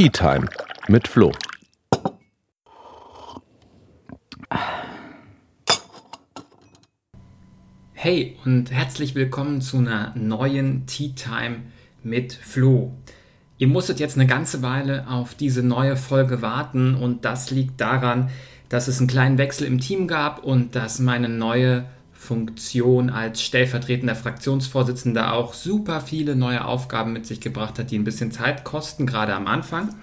Tea 0.00 0.08
Time 0.08 0.48
mit 0.88 1.06
Flo. 1.06 1.30
Hey 7.92 8.38
und 8.46 8.70
herzlich 8.70 9.14
willkommen 9.14 9.60
zu 9.60 9.76
einer 9.76 10.14
neuen 10.16 10.86
Tea 10.86 11.12
Time 11.12 11.64
mit 12.02 12.32
Flo. 12.32 12.94
Ihr 13.58 13.68
musstet 13.68 14.00
jetzt 14.00 14.16
eine 14.16 14.26
ganze 14.26 14.62
Weile 14.62 15.06
auf 15.06 15.34
diese 15.34 15.62
neue 15.62 15.98
Folge 15.98 16.40
warten 16.40 16.94
und 16.94 17.26
das 17.26 17.50
liegt 17.50 17.78
daran, 17.78 18.30
dass 18.70 18.88
es 18.88 19.00
einen 19.00 19.06
kleinen 19.06 19.36
Wechsel 19.36 19.66
im 19.66 19.80
Team 19.80 20.08
gab 20.08 20.42
und 20.42 20.76
dass 20.76 20.98
meine 20.98 21.28
neue 21.28 21.84
Funktion 22.20 23.08
als 23.08 23.42
stellvertretender 23.42 24.14
Fraktionsvorsitzender 24.14 25.32
auch 25.32 25.54
super 25.54 26.02
viele 26.02 26.36
neue 26.36 26.66
Aufgaben 26.66 27.14
mit 27.14 27.24
sich 27.24 27.40
gebracht 27.40 27.78
hat, 27.78 27.90
die 27.90 27.98
ein 27.98 28.04
bisschen 28.04 28.30
Zeit 28.30 28.62
kosten, 28.62 29.06
gerade 29.06 29.34
am 29.34 29.46
Anfang. 29.46 29.94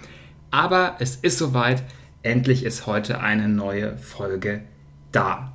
Aber 0.50 0.96
es 0.98 1.16
ist 1.16 1.38
soweit, 1.38 1.84
endlich 2.24 2.66
ist 2.66 2.88
heute 2.88 3.22
eine 3.22 3.48
neue 3.48 4.00
Folge 4.00 4.64
da. 5.12 5.54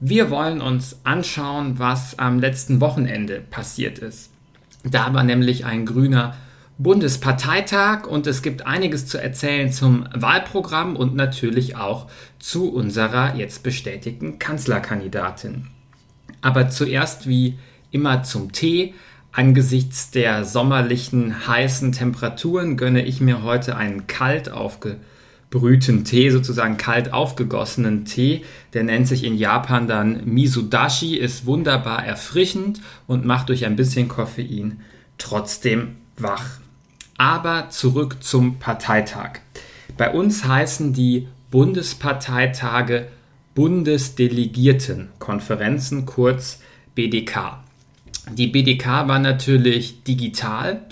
Wir 0.00 0.28
wollen 0.28 0.60
uns 0.60 0.98
anschauen, 1.04 1.78
was 1.78 2.18
am 2.18 2.40
letzten 2.40 2.80
Wochenende 2.80 3.40
passiert 3.40 4.00
ist. 4.00 4.32
Da 4.82 5.14
war 5.14 5.22
nämlich 5.22 5.64
ein 5.64 5.86
grüner 5.86 6.34
Bundesparteitag 6.78 8.08
und 8.08 8.26
es 8.26 8.42
gibt 8.42 8.66
einiges 8.66 9.06
zu 9.06 9.22
erzählen 9.22 9.70
zum 9.70 10.08
Wahlprogramm 10.12 10.96
und 10.96 11.14
natürlich 11.14 11.76
auch 11.76 12.10
zu 12.40 12.72
unserer 12.72 13.36
jetzt 13.36 13.62
bestätigten 13.62 14.40
Kanzlerkandidatin. 14.40 15.68
Aber 16.42 16.68
zuerst 16.68 17.26
wie 17.26 17.58
immer 17.92 18.24
zum 18.24 18.52
Tee. 18.52 18.94
Angesichts 19.30 20.10
der 20.10 20.44
sommerlichen 20.44 21.46
heißen 21.46 21.92
Temperaturen 21.92 22.76
gönne 22.76 23.04
ich 23.04 23.20
mir 23.20 23.42
heute 23.42 23.76
einen 23.76 24.06
kalt 24.06 24.50
aufgebrühten 24.50 26.04
Tee, 26.04 26.28
sozusagen 26.28 26.76
kalt 26.76 27.14
aufgegossenen 27.14 28.04
Tee. 28.04 28.44
Der 28.74 28.82
nennt 28.82 29.08
sich 29.08 29.24
in 29.24 29.36
Japan 29.36 29.86
dann 29.86 30.26
Misudashi, 30.26 31.16
ist 31.16 31.46
wunderbar 31.46 32.04
erfrischend 32.04 32.80
und 33.06 33.24
macht 33.24 33.48
durch 33.48 33.64
ein 33.64 33.76
bisschen 33.76 34.08
Koffein 34.08 34.80
trotzdem 35.16 35.96
wach. 36.18 36.58
Aber 37.16 37.70
zurück 37.70 38.16
zum 38.20 38.58
Parteitag. 38.58 39.40
Bei 39.96 40.10
uns 40.10 40.44
heißen 40.44 40.92
die 40.92 41.28
Bundesparteitage 41.50 43.06
Bundesdelegiertenkonferenzen, 43.54 46.06
kurz 46.06 46.60
BDK. 46.94 47.58
Die 48.30 48.46
BDK 48.46 49.08
war 49.08 49.18
natürlich 49.18 50.04
digital, 50.04 50.82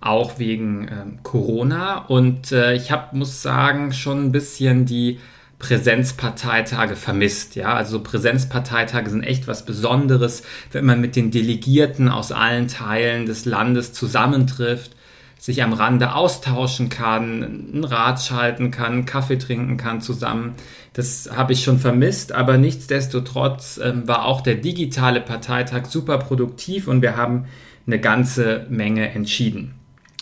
auch 0.00 0.38
wegen 0.38 0.88
äh, 0.88 1.04
Corona. 1.22 2.06
Und 2.06 2.52
äh, 2.52 2.74
ich 2.74 2.90
hab, 2.90 3.12
muss 3.12 3.42
sagen, 3.42 3.92
schon 3.92 4.26
ein 4.26 4.32
bisschen 4.32 4.86
die 4.86 5.18
Präsenzparteitage 5.58 6.96
vermisst. 6.96 7.56
Ja, 7.56 7.74
also 7.74 8.02
Präsenzparteitage 8.02 9.10
sind 9.10 9.22
echt 9.22 9.48
was 9.48 9.64
Besonderes, 9.64 10.42
wenn 10.70 10.84
man 10.84 11.00
mit 11.00 11.16
den 11.16 11.30
Delegierten 11.30 12.08
aus 12.08 12.32
allen 12.32 12.68
Teilen 12.68 13.26
des 13.26 13.46
Landes 13.46 13.92
zusammentrifft 13.92 14.95
sich 15.38 15.62
am 15.62 15.72
Rande 15.72 16.14
austauschen 16.14 16.88
kann, 16.88 17.42
einen 17.42 17.84
Rat 17.84 18.22
schalten 18.22 18.70
kann, 18.70 19.04
Kaffee 19.04 19.38
trinken 19.38 19.76
kann 19.76 20.00
zusammen. 20.00 20.54
Das 20.92 21.30
habe 21.34 21.52
ich 21.52 21.62
schon 21.62 21.78
vermisst, 21.78 22.32
aber 22.32 22.56
nichtsdestotrotz 22.56 23.78
ähm, 23.82 24.08
war 24.08 24.24
auch 24.24 24.40
der 24.40 24.54
digitale 24.54 25.20
Parteitag 25.20 25.86
super 25.86 26.18
produktiv 26.18 26.88
und 26.88 27.02
wir 27.02 27.16
haben 27.16 27.44
eine 27.86 28.00
ganze 28.00 28.66
Menge 28.70 29.10
entschieden. 29.10 29.74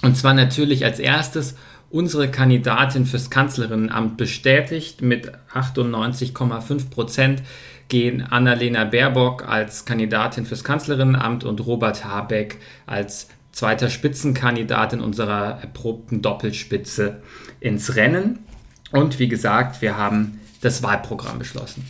Und 0.02 0.16
zwar 0.16 0.34
natürlich 0.34 0.84
als 0.84 0.98
erstes 0.98 1.56
unsere 1.90 2.28
Kandidatin 2.28 3.06
fürs 3.06 3.30
Kanzlerinnenamt 3.30 4.16
bestätigt 4.16 5.00
mit 5.00 5.30
98,5 5.54 6.90
Prozent 6.90 7.42
gehen 7.88 8.22
Annalena 8.22 8.84
Baerbock 8.84 9.48
als 9.48 9.84
Kandidatin 9.84 10.44
fürs 10.44 10.64
Kanzlerinnenamt 10.64 11.44
und 11.44 11.64
Robert 11.64 12.04
Habeck 12.04 12.58
als 12.86 13.28
zweiter 13.54 13.88
Spitzenkandidat 13.88 14.92
in 14.92 15.00
unserer 15.00 15.60
erprobten 15.60 16.22
Doppelspitze 16.22 17.22
ins 17.60 17.94
Rennen. 17.94 18.40
Und 18.90 19.18
wie 19.18 19.28
gesagt, 19.28 19.80
wir 19.80 19.96
haben 19.96 20.40
das 20.60 20.82
Wahlprogramm 20.82 21.38
beschlossen. 21.38 21.88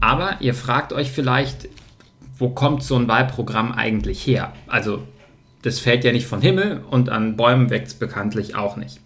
Aber 0.00 0.36
ihr 0.40 0.54
fragt 0.54 0.92
euch 0.92 1.10
vielleicht, 1.10 1.68
wo 2.36 2.50
kommt 2.50 2.82
so 2.82 2.94
ein 2.96 3.08
Wahlprogramm 3.08 3.72
eigentlich 3.72 4.24
her? 4.26 4.52
Also, 4.66 5.02
das 5.62 5.80
fällt 5.80 6.04
ja 6.04 6.12
nicht 6.12 6.26
von 6.26 6.40
Himmel 6.40 6.84
und 6.88 7.08
an 7.08 7.36
Bäumen 7.36 7.70
wächst 7.70 7.94
es 7.94 7.98
bekanntlich 7.98 8.54
auch 8.54 8.76
nicht. 8.76 9.00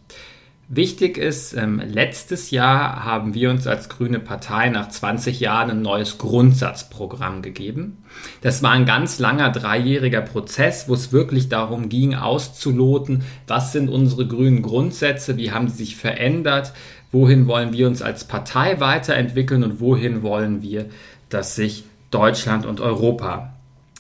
Wichtig 0.69 1.19
ist, 1.19 1.55
ähm, 1.55 1.81
letztes 1.85 2.51
Jahr 2.51 3.05
haben 3.05 3.35
wir 3.35 3.51
uns 3.51 3.67
als 3.67 3.89
Grüne 3.89 4.19
Partei 4.19 4.71
nach 4.71 4.89
20 4.89 5.39
Jahren 5.39 5.71
ein 5.71 5.83
neues 5.83 6.19
Grundsatzprogramm 6.19 7.43
gegeben. 7.43 8.02
Das 8.41 8.63
war 8.63 8.73
ein 8.73 8.87
ganz 8.87 9.19
langer 9.19 9.51
dreijähriger 9.51 10.21
Prozess, 10.21 10.89
wo 10.89 10.95
es 10.95 11.13
wirklich 11.13 11.49
darum 11.49 11.89
ging, 11.89 12.15
auszuloten, 12.15 13.23
was 13.47 13.73
sind 13.73 13.89
unsere 13.89 14.27
grünen 14.27 14.63
Grundsätze, 14.63 15.37
wie 15.37 15.53
haben 15.53 15.69
sie 15.69 15.79
sich 15.79 15.97
verändert, 15.97 16.73
wohin 17.13 17.47
wollen 17.47 17.73
wir 17.73 17.87
uns 17.87 18.03
als 18.03 18.25
Partei 18.25 18.81
weiterentwickeln 18.81 19.63
und 19.63 19.81
wohin 19.81 20.23
wollen 20.23 20.63
wir, 20.63 20.87
dass 21.29 21.55
sich 21.55 21.85
Deutschland 22.11 22.67
und 22.67 22.81
Europa 22.81 23.55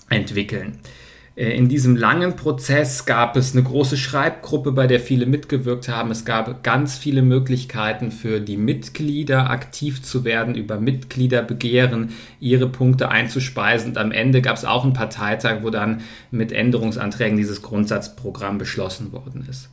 entwickeln. 0.08 0.78
Äh, 1.36 1.56
in 1.56 1.68
diesem 1.68 1.96
langen 1.96 2.36
Prozess 2.36 3.04
gab 3.04 3.36
es 3.36 3.52
eine 3.52 3.62
große 3.62 3.96
Schreibgruppe, 3.96 4.72
bei 4.72 4.86
der 4.86 5.00
viele 5.00 5.26
mitgewirkt 5.26 5.88
haben. 5.88 6.10
Es 6.10 6.24
gab 6.24 6.62
ganz 6.62 6.98
viele 6.98 7.22
Möglichkeiten 7.22 8.10
für 8.10 8.40
die 8.40 8.56
Mitglieder 8.56 9.50
aktiv 9.50 10.02
zu 10.02 10.24
werden, 10.24 10.54
über 10.54 10.78
Mitgliederbegehren 10.78 12.10
ihre 12.40 12.68
Punkte 12.68 13.08
einzuspeisen. 13.08 13.90
Und 13.90 13.98
am 13.98 14.12
Ende 14.12 14.42
gab 14.42 14.56
es 14.56 14.64
auch 14.64 14.84
einen 14.84 14.92
Parteitag, 14.92 15.62
wo 15.62 15.70
dann 15.70 16.02
mit 16.30 16.52
Änderungsanträgen 16.52 17.36
dieses 17.36 17.62
Grundsatzprogramm 17.62 18.58
beschlossen 18.58 19.12
worden 19.12 19.46
ist. 19.48 19.70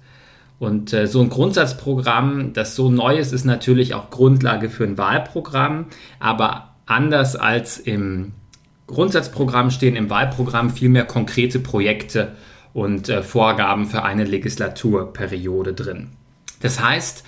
Und 0.60 0.92
äh, 0.92 1.08
so 1.08 1.22
ein 1.22 1.30
Grundsatzprogramm, 1.30 2.52
das 2.52 2.76
so 2.76 2.90
neu 2.90 3.18
ist, 3.18 3.32
ist 3.32 3.46
natürlich 3.46 3.94
auch 3.94 4.10
Grundlage 4.10 4.70
für 4.70 4.84
ein 4.84 4.98
Wahlprogramm, 4.98 5.86
aber 6.20 6.76
anders 6.86 7.38
als 7.38 7.78
im 7.78 8.34
Grundsatzprogramm 8.90 9.72
stehen 9.72 9.96
im 9.96 10.10
Wahlprogramm 10.10 10.70
vielmehr 10.70 11.06
konkrete 11.06 11.60
Projekte 11.60 12.34
und 12.74 13.10
äh, 13.10 13.24
Vorgaben 13.24 13.86
für 13.86 14.04
eine 14.04 14.24
Legislaturperiode 14.24 15.74
drin. 15.74 16.10
Das 16.62 16.82
heißt, 16.82 17.24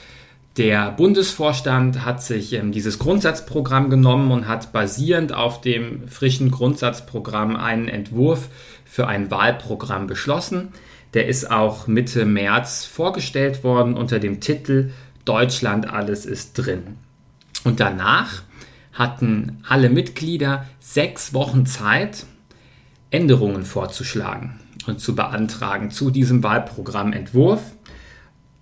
der 0.58 0.92
Bundesvorstand 0.92 2.04
hat 2.04 2.22
sich 2.22 2.54
ähm, 2.54 2.72
dieses 2.72 3.00
Grundsatzprogramm 3.00 3.90
genommen 3.90 4.32
und 4.32 4.48
hat 4.48 4.74
basierend 4.74 5.34
auf 5.34 5.62
dem 5.62 6.08
frischen 6.08 6.52
Grundsatzprogramm 6.52 7.56
einen 7.56 7.88
Entwurf 7.88 8.50
für 8.84 9.08
ein 9.08 9.32
Wahlprogramm 9.32 10.08
beschlossen. 10.08 10.70
Der 11.14 11.28
ist 11.28 11.50
auch 11.50 11.88
Mitte 11.88 12.26
März 12.26 12.86
vorgestellt 12.86 13.64
worden 13.64 13.96
unter 13.96 14.20
dem 14.20 14.42
Titel 14.42 14.92
Deutschland 15.26 15.88
alles 15.88 16.26
ist 16.26 16.54
drin. 16.54 16.98
Und 17.64 17.80
danach 17.80 18.42
hatten 18.94 19.64
alle 19.68 19.90
Mitglieder 19.90 20.66
sechs 20.80 21.34
Wochen 21.34 21.66
Zeit, 21.66 22.26
Änderungen 23.10 23.64
vorzuschlagen 23.64 24.60
und 24.88 25.00
zu 25.00 25.16
beantragen 25.16 25.92
zu 25.92 26.12
diesem 26.12 26.44
Wahlprogrammentwurf. 26.44 27.62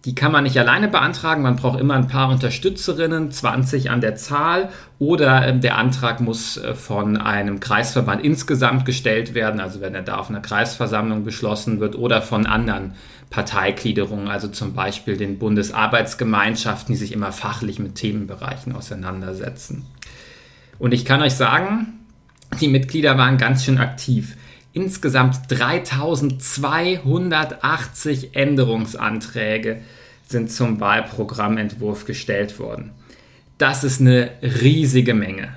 Die 0.06 0.16
kann 0.16 0.32
man 0.32 0.46
nicht 0.46 0.58
alleine 0.58 0.88
beantragen, 0.88 1.42
man 1.42 1.58
braucht 1.58 1.78
immer 1.78 1.96
ein 1.96 2.08
paar 2.08 2.30
Unterstützerinnen, 2.30 3.32
20 3.32 3.92
an 3.92 4.00
der 4.00 4.16
Zahl, 4.16 4.70
oder 4.98 5.46
äh, 5.46 5.60
der 5.60 5.78
Antrag 5.78 6.22
muss 6.22 6.56
äh, 6.56 6.74
von 6.74 7.18
einem 7.18 7.60
Kreisverband 7.60 8.24
insgesamt 8.24 8.86
gestellt 8.86 9.34
werden, 9.34 9.60
also 9.60 9.82
wenn 9.82 9.94
er 9.94 10.02
da 10.02 10.16
auf 10.16 10.30
einer 10.30 10.40
Kreisversammlung 10.40 11.26
beschlossen 11.26 11.82
wird, 11.82 11.98
oder 11.98 12.22
von 12.22 12.46
anderen 12.46 12.94
Parteigliederungen, 13.30 14.30
also 14.30 14.48
zum 14.48 14.74
Beispiel 14.74 15.18
den 15.18 15.38
Bundesarbeitsgemeinschaften, 15.38 16.94
die 16.94 17.00
sich 17.00 17.12
immer 17.12 17.34
fachlich 17.34 17.78
mit 17.78 17.96
Themenbereichen 17.96 18.74
auseinandersetzen. 18.74 19.86
Und 20.80 20.94
ich 20.94 21.06
kann 21.06 21.22
euch 21.22 21.36
sagen, 21.36 22.00
die 22.60 22.68
Mitglieder 22.68 23.16
waren 23.18 23.38
ganz 23.38 23.66
schön 23.66 23.78
aktiv. 23.78 24.36
Insgesamt 24.74 25.42
3280 25.50 28.36
Änderungsanträge 28.36 29.82
sind 30.26 30.52
zum 30.52 30.80
Wahlprogrammentwurf 30.80 32.06
gestellt 32.06 32.58
worden. 32.60 32.92
Das 33.58 33.84
ist 33.84 34.00
eine 34.00 34.32
riesige 34.42 35.14
Menge. 35.14 35.50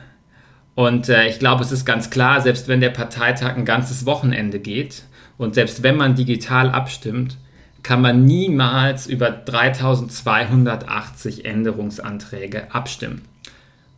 Und 0.74 1.08
äh, 1.08 1.28
ich 1.28 1.38
glaube, 1.38 1.62
es 1.62 1.70
ist 1.70 1.84
ganz 1.84 2.10
klar, 2.10 2.40
selbst 2.40 2.66
wenn 2.68 2.80
der 2.80 2.90
Parteitag 2.90 3.56
ein 3.56 3.64
ganzes 3.64 4.06
Wochenende 4.06 4.58
geht 4.58 5.04
und 5.36 5.54
selbst 5.54 5.82
wenn 5.82 5.96
man 5.96 6.14
digital 6.14 6.70
abstimmt, 6.70 7.36
kann 7.82 8.00
man 8.00 8.24
niemals 8.24 9.06
über 9.06 9.30
3280 9.30 11.44
Änderungsanträge 11.44 12.74
abstimmen. 12.74 13.22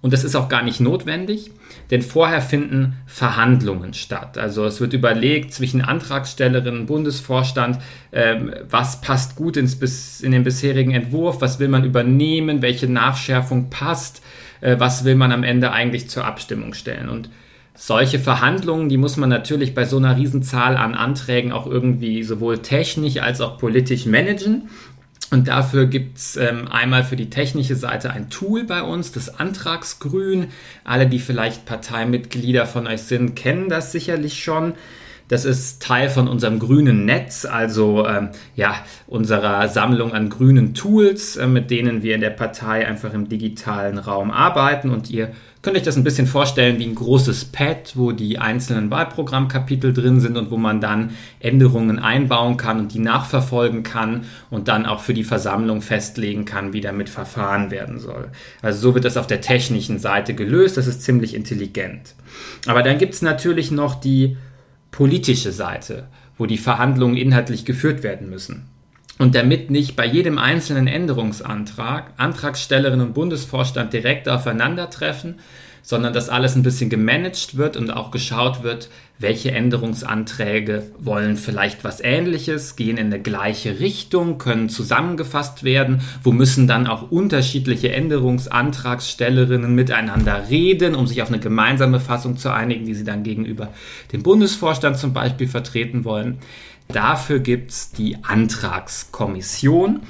Und 0.04 0.12
das 0.12 0.22
ist 0.22 0.36
auch 0.36 0.50
gar 0.50 0.62
nicht 0.62 0.80
notwendig, 0.80 1.50
denn 1.90 2.02
vorher 2.02 2.42
finden 2.42 2.98
Verhandlungen 3.06 3.94
statt. 3.94 4.36
Also 4.36 4.66
es 4.66 4.78
wird 4.78 4.92
überlegt 4.92 5.54
zwischen 5.54 5.80
Antragstellerin 5.80 6.80
und 6.80 6.86
Bundesvorstand, 6.86 7.78
ähm, 8.12 8.52
was 8.68 9.00
passt 9.00 9.34
gut 9.34 9.56
ins, 9.56 10.20
in 10.20 10.32
den 10.32 10.44
bisherigen 10.44 10.90
Entwurf, 10.90 11.40
was 11.40 11.58
will 11.58 11.68
man 11.68 11.84
übernehmen, 11.86 12.60
welche 12.60 12.86
Nachschärfung 12.86 13.70
passt, 13.70 14.20
äh, 14.60 14.76
was 14.78 15.06
will 15.06 15.14
man 15.14 15.32
am 15.32 15.42
Ende 15.42 15.72
eigentlich 15.72 16.10
zur 16.10 16.26
Abstimmung 16.26 16.74
stellen. 16.74 17.08
Und 17.08 17.30
solche 17.74 18.18
Verhandlungen, 18.18 18.90
die 18.90 18.98
muss 18.98 19.16
man 19.16 19.30
natürlich 19.30 19.74
bei 19.74 19.86
so 19.86 19.96
einer 19.96 20.18
Riesenzahl 20.18 20.76
an 20.76 20.94
Anträgen 20.94 21.50
auch 21.50 21.66
irgendwie 21.66 22.24
sowohl 22.24 22.58
technisch 22.58 23.22
als 23.22 23.40
auch 23.40 23.56
politisch 23.56 24.04
managen. 24.04 24.68
Und 25.34 25.48
dafür 25.48 25.86
gibt's 25.86 26.36
ähm, 26.36 26.68
einmal 26.68 27.02
für 27.02 27.16
die 27.16 27.28
technische 27.28 27.74
Seite 27.74 28.12
ein 28.12 28.30
Tool 28.30 28.62
bei 28.62 28.84
uns, 28.84 29.10
das 29.10 29.40
Antragsgrün. 29.40 30.52
Alle, 30.84 31.08
die 31.08 31.18
vielleicht 31.18 31.66
Parteimitglieder 31.66 32.66
von 32.66 32.86
euch 32.86 33.02
sind, 33.02 33.34
kennen 33.34 33.68
das 33.68 33.90
sicherlich 33.90 34.44
schon. 34.44 34.74
Das 35.28 35.46
ist 35.46 35.82
Teil 35.82 36.10
von 36.10 36.28
unserem 36.28 36.58
grünen 36.58 37.06
Netz, 37.06 37.46
also 37.46 38.06
ähm, 38.06 38.28
ja, 38.56 38.74
unserer 39.06 39.68
Sammlung 39.68 40.12
an 40.12 40.28
grünen 40.28 40.74
Tools, 40.74 41.36
äh, 41.36 41.46
mit 41.46 41.70
denen 41.70 42.02
wir 42.02 42.14
in 42.14 42.20
der 42.20 42.30
Partei 42.30 42.86
einfach 42.86 43.14
im 43.14 43.28
digitalen 43.28 43.96
Raum 43.96 44.30
arbeiten. 44.30 44.90
Und 44.90 45.10
ihr 45.10 45.30
könnt 45.62 45.78
euch 45.78 45.82
das 45.82 45.96
ein 45.96 46.04
bisschen 46.04 46.26
vorstellen 46.26 46.78
wie 46.78 46.84
ein 46.84 46.94
großes 46.94 47.46
Pad, 47.46 47.92
wo 47.94 48.12
die 48.12 48.38
einzelnen 48.38 48.90
Wahlprogrammkapitel 48.90 49.94
drin 49.94 50.20
sind 50.20 50.36
und 50.36 50.50
wo 50.50 50.58
man 50.58 50.82
dann 50.82 51.12
Änderungen 51.40 51.98
einbauen 51.98 52.58
kann 52.58 52.80
und 52.80 52.92
die 52.92 52.98
nachverfolgen 52.98 53.82
kann 53.82 54.26
und 54.50 54.68
dann 54.68 54.84
auch 54.84 55.00
für 55.00 55.14
die 55.14 55.24
Versammlung 55.24 55.80
festlegen 55.80 56.44
kann, 56.44 56.74
wie 56.74 56.82
damit 56.82 57.08
verfahren 57.08 57.70
werden 57.70 57.98
soll. 57.98 58.28
Also 58.60 58.78
so 58.78 58.94
wird 58.94 59.06
das 59.06 59.16
auf 59.16 59.26
der 59.26 59.40
technischen 59.40 59.98
Seite 59.98 60.34
gelöst. 60.34 60.76
Das 60.76 60.86
ist 60.86 61.00
ziemlich 61.00 61.34
intelligent. 61.34 62.14
Aber 62.66 62.82
dann 62.82 62.98
gibt 62.98 63.14
es 63.14 63.22
natürlich 63.22 63.70
noch 63.70 63.94
die 63.94 64.36
politische 64.94 65.50
Seite, 65.50 66.06
wo 66.38 66.46
die 66.46 66.56
Verhandlungen 66.56 67.16
inhaltlich 67.16 67.64
geführt 67.64 68.04
werden 68.04 68.30
müssen. 68.30 68.66
Und 69.18 69.34
damit 69.34 69.68
nicht 69.68 69.96
bei 69.96 70.06
jedem 70.06 70.38
einzelnen 70.38 70.86
Änderungsantrag 70.86 72.12
Antragstellerin 72.16 73.00
und 73.00 73.12
Bundesvorstand 73.12 73.92
direkt 73.92 74.28
aufeinandertreffen, 74.28 75.40
sondern 75.84 76.14
dass 76.14 76.30
alles 76.30 76.56
ein 76.56 76.62
bisschen 76.62 76.88
gemanagt 76.88 77.58
wird 77.58 77.76
und 77.76 77.90
auch 77.90 78.10
geschaut 78.10 78.62
wird, 78.62 78.88
welche 79.18 79.52
Änderungsanträge 79.52 80.90
wollen 80.98 81.36
vielleicht 81.36 81.84
was 81.84 82.00
Ähnliches, 82.00 82.74
gehen 82.74 82.96
in 82.96 83.06
eine 83.06 83.20
gleiche 83.20 83.78
Richtung, 83.80 84.38
können 84.38 84.70
zusammengefasst 84.70 85.62
werden, 85.62 86.00
wo 86.22 86.32
müssen 86.32 86.66
dann 86.66 86.86
auch 86.86 87.10
unterschiedliche 87.10 87.92
Änderungsantragstellerinnen 87.92 89.74
miteinander 89.74 90.48
reden, 90.48 90.94
um 90.94 91.06
sich 91.06 91.20
auf 91.20 91.28
eine 91.28 91.38
gemeinsame 91.38 92.00
Fassung 92.00 92.38
zu 92.38 92.50
einigen, 92.50 92.86
die 92.86 92.94
sie 92.94 93.04
dann 93.04 93.22
gegenüber 93.22 93.68
dem 94.10 94.22
Bundesvorstand 94.22 94.96
zum 94.96 95.12
Beispiel 95.12 95.48
vertreten 95.48 96.04
wollen. 96.06 96.38
Dafür 96.88 97.40
gibt 97.40 97.70
es 97.70 97.92
die 97.92 98.16
Antragskommission. 98.22 100.00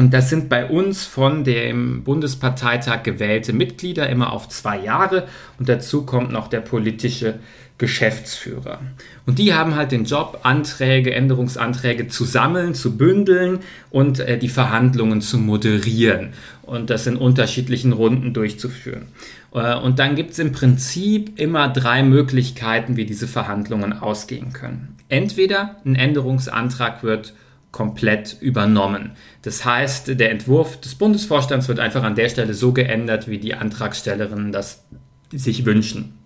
Und 0.00 0.14
das 0.14 0.30
sind 0.30 0.48
bei 0.48 0.64
uns 0.64 1.04
von 1.04 1.44
dem 1.44 2.04
Bundesparteitag 2.04 3.02
gewählte 3.02 3.52
Mitglieder 3.52 4.08
immer 4.08 4.32
auf 4.32 4.48
zwei 4.48 4.78
Jahre. 4.80 5.28
Und 5.58 5.68
dazu 5.68 6.06
kommt 6.06 6.32
noch 6.32 6.48
der 6.48 6.62
politische 6.62 7.34
Geschäftsführer. 7.76 8.80
Und 9.26 9.38
die 9.38 9.52
haben 9.52 9.76
halt 9.76 9.92
den 9.92 10.06
Job, 10.06 10.40
Anträge, 10.42 11.12
Änderungsanträge 11.12 12.08
zu 12.08 12.24
sammeln, 12.24 12.72
zu 12.74 12.96
bündeln 12.96 13.58
und 13.90 14.20
äh, 14.20 14.38
die 14.38 14.48
Verhandlungen 14.48 15.20
zu 15.20 15.36
moderieren 15.36 16.30
und 16.62 16.88
das 16.88 17.06
in 17.06 17.18
unterschiedlichen 17.18 17.92
Runden 17.92 18.32
durchzuführen. 18.32 19.08
Äh, 19.52 19.76
und 19.76 19.98
dann 19.98 20.14
gibt 20.14 20.30
es 20.30 20.38
im 20.38 20.52
Prinzip 20.52 21.38
immer 21.38 21.68
drei 21.68 22.02
Möglichkeiten, 22.02 22.96
wie 22.96 23.04
diese 23.04 23.28
Verhandlungen 23.28 23.92
ausgehen 23.92 24.54
können. 24.54 24.96
Entweder 25.10 25.76
ein 25.84 25.94
Änderungsantrag 25.94 27.02
wird 27.02 27.34
komplett 27.72 28.36
übernommen. 28.40 29.12
Das 29.42 29.64
heißt, 29.64 30.18
der 30.18 30.30
Entwurf 30.30 30.80
des 30.80 30.94
Bundesvorstands 30.94 31.68
wird 31.68 31.78
einfach 31.78 32.02
an 32.02 32.14
der 32.14 32.28
Stelle 32.28 32.54
so 32.54 32.72
geändert, 32.72 33.28
wie 33.28 33.38
die 33.38 33.54
Antragstellerinnen 33.54 34.52
das 34.52 34.84
sich 35.32 35.64
wünschen. 35.64 36.18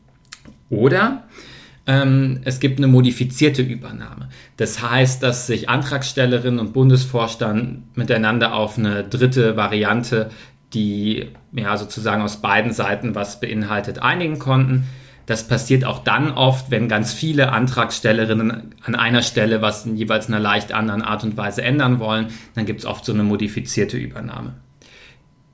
Oder 0.70 1.24
ähm, 1.86 2.40
es 2.44 2.60
gibt 2.60 2.78
eine 2.78 2.86
modifizierte 2.86 3.62
Übernahme. 3.62 4.30
Das 4.56 4.82
heißt, 4.82 5.22
dass 5.22 5.46
sich 5.46 5.68
Antragstellerin 5.68 6.58
und 6.58 6.72
Bundesvorstand 6.72 7.96
miteinander 7.96 8.54
auf 8.54 8.78
eine 8.78 9.04
dritte 9.04 9.56
Variante, 9.56 10.30
die 10.72 11.28
ja 11.52 11.76
sozusagen 11.76 12.22
aus 12.22 12.40
beiden 12.40 12.72
Seiten 12.72 13.14
was 13.14 13.38
beinhaltet, 13.38 14.00
einigen 14.00 14.38
konnten. 14.38 14.84
Das 15.26 15.48
passiert 15.48 15.84
auch 15.84 16.00
dann 16.00 16.32
oft, 16.32 16.70
wenn 16.70 16.88
ganz 16.88 17.12
viele 17.12 17.52
Antragstellerinnen 17.52 18.74
an 18.82 18.94
einer 18.94 19.22
Stelle 19.22 19.62
was 19.62 19.86
in 19.86 19.96
jeweils 19.96 20.28
einer 20.28 20.40
leicht 20.40 20.72
anderen 20.72 21.02
Art 21.02 21.24
und 21.24 21.36
Weise 21.36 21.62
ändern 21.62 21.98
wollen. 21.98 22.28
Dann 22.54 22.66
gibt 22.66 22.80
es 22.80 22.86
oft 22.86 23.04
so 23.04 23.12
eine 23.12 23.22
modifizierte 23.22 23.96
Übernahme. 23.96 24.54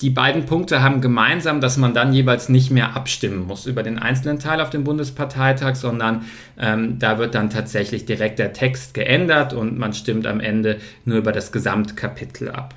Die 0.01 0.11
beiden 0.11 0.47
Punkte 0.47 0.83
haben 0.83 1.03
gemeinsam, 1.03 1.61
dass 1.61 1.77
man 1.77 1.93
dann 1.93 2.15
jeweils 2.15 2.49
nicht 2.49 2.71
mehr 2.71 2.97
abstimmen 2.97 3.47
muss 3.47 3.67
über 3.67 3.83
den 3.83 3.99
einzelnen 3.99 4.39
Teil 4.39 4.63
auf 4.63 4.71
dem 4.71 4.83
Bundesparteitag, 4.83 5.75
sondern 5.75 6.25
ähm, 6.59 6.99
da 6.99 7.19
wird 7.19 7.35
dann 7.35 7.51
tatsächlich 7.51 8.07
direkt 8.07 8.39
der 8.39 8.55
Text 8.55 8.95
geändert 8.95 9.53
und 9.53 9.79
man 9.79 9.93
stimmt 9.93 10.27
am 10.27 10.41
Ende 10.41 10.79
nur 11.05 11.19
über 11.19 11.33
das 11.33 11.53
Gesamtkapitel 11.53 12.51
ab. 12.51 12.75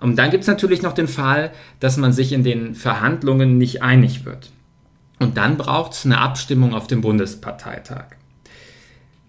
Und 0.00 0.16
dann 0.18 0.30
gibt 0.30 0.42
es 0.42 0.48
natürlich 0.48 0.82
noch 0.82 0.92
den 0.92 1.08
Fall, 1.08 1.52
dass 1.78 1.96
man 1.98 2.12
sich 2.12 2.32
in 2.32 2.42
den 2.42 2.74
Verhandlungen 2.74 3.56
nicht 3.56 3.82
einig 3.82 4.24
wird. 4.24 4.50
Und 5.20 5.36
dann 5.36 5.56
braucht 5.56 5.92
es 5.92 6.04
eine 6.04 6.18
Abstimmung 6.18 6.74
auf 6.74 6.86
dem 6.86 7.02
Bundesparteitag. 7.02 8.16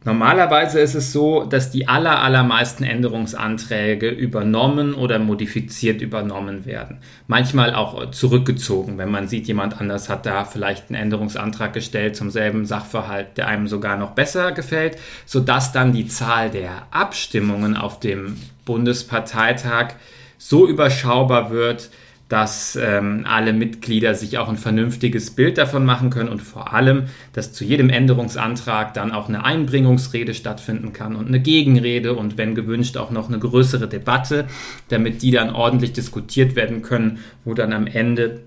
Normalerweise 0.03 0.79
ist 0.79 0.95
es 0.95 1.13
so, 1.13 1.43
dass 1.43 1.69
die 1.69 1.87
aller, 1.87 2.23
allermeisten 2.23 2.83
Änderungsanträge 2.83 4.09
übernommen 4.09 4.95
oder 4.95 5.19
modifiziert 5.19 6.01
übernommen 6.01 6.65
werden. 6.65 6.97
Manchmal 7.27 7.75
auch 7.75 8.09
zurückgezogen, 8.09 8.97
wenn 8.97 9.11
man 9.11 9.27
sieht, 9.27 9.47
jemand 9.47 9.79
anders 9.79 10.09
hat 10.09 10.25
da 10.25 10.43
vielleicht 10.43 10.89
einen 10.89 10.99
Änderungsantrag 10.99 11.73
gestellt 11.73 12.15
zum 12.15 12.31
selben 12.31 12.65
Sachverhalt, 12.65 13.37
der 13.37 13.47
einem 13.47 13.67
sogar 13.67 13.95
noch 13.95 14.11
besser 14.11 14.53
gefällt, 14.53 14.97
sodass 15.27 15.71
dann 15.71 15.93
die 15.93 16.07
Zahl 16.07 16.49
der 16.49 16.87
Abstimmungen 16.89 17.77
auf 17.77 17.99
dem 17.99 18.37
Bundesparteitag 18.65 19.93
so 20.39 20.67
überschaubar 20.67 21.51
wird, 21.51 21.91
dass 22.31 22.77
ähm, 22.81 23.25
alle 23.25 23.51
Mitglieder 23.51 24.15
sich 24.15 24.37
auch 24.37 24.47
ein 24.47 24.55
vernünftiges 24.55 25.31
Bild 25.31 25.57
davon 25.57 25.83
machen 25.83 26.09
können 26.11 26.29
und 26.29 26.41
vor 26.41 26.71
allem, 26.71 27.07
dass 27.33 27.51
zu 27.51 27.65
jedem 27.65 27.89
Änderungsantrag 27.89 28.93
dann 28.93 29.11
auch 29.11 29.27
eine 29.27 29.43
Einbringungsrede 29.43 30.33
stattfinden 30.33 30.93
kann 30.93 31.17
und 31.17 31.27
eine 31.27 31.41
Gegenrede 31.41 32.13
und 32.13 32.37
wenn 32.37 32.55
gewünscht 32.55 32.95
auch 32.95 33.11
noch 33.11 33.27
eine 33.27 33.37
größere 33.37 33.89
Debatte, 33.89 34.47
damit 34.87 35.23
die 35.23 35.31
dann 35.31 35.49
ordentlich 35.49 35.91
diskutiert 35.91 36.55
werden 36.55 36.83
können, 36.83 37.19
wo 37.43 37.53
dann 37.53 37.73
am 37.73 37.85
Ende 37.85 38.43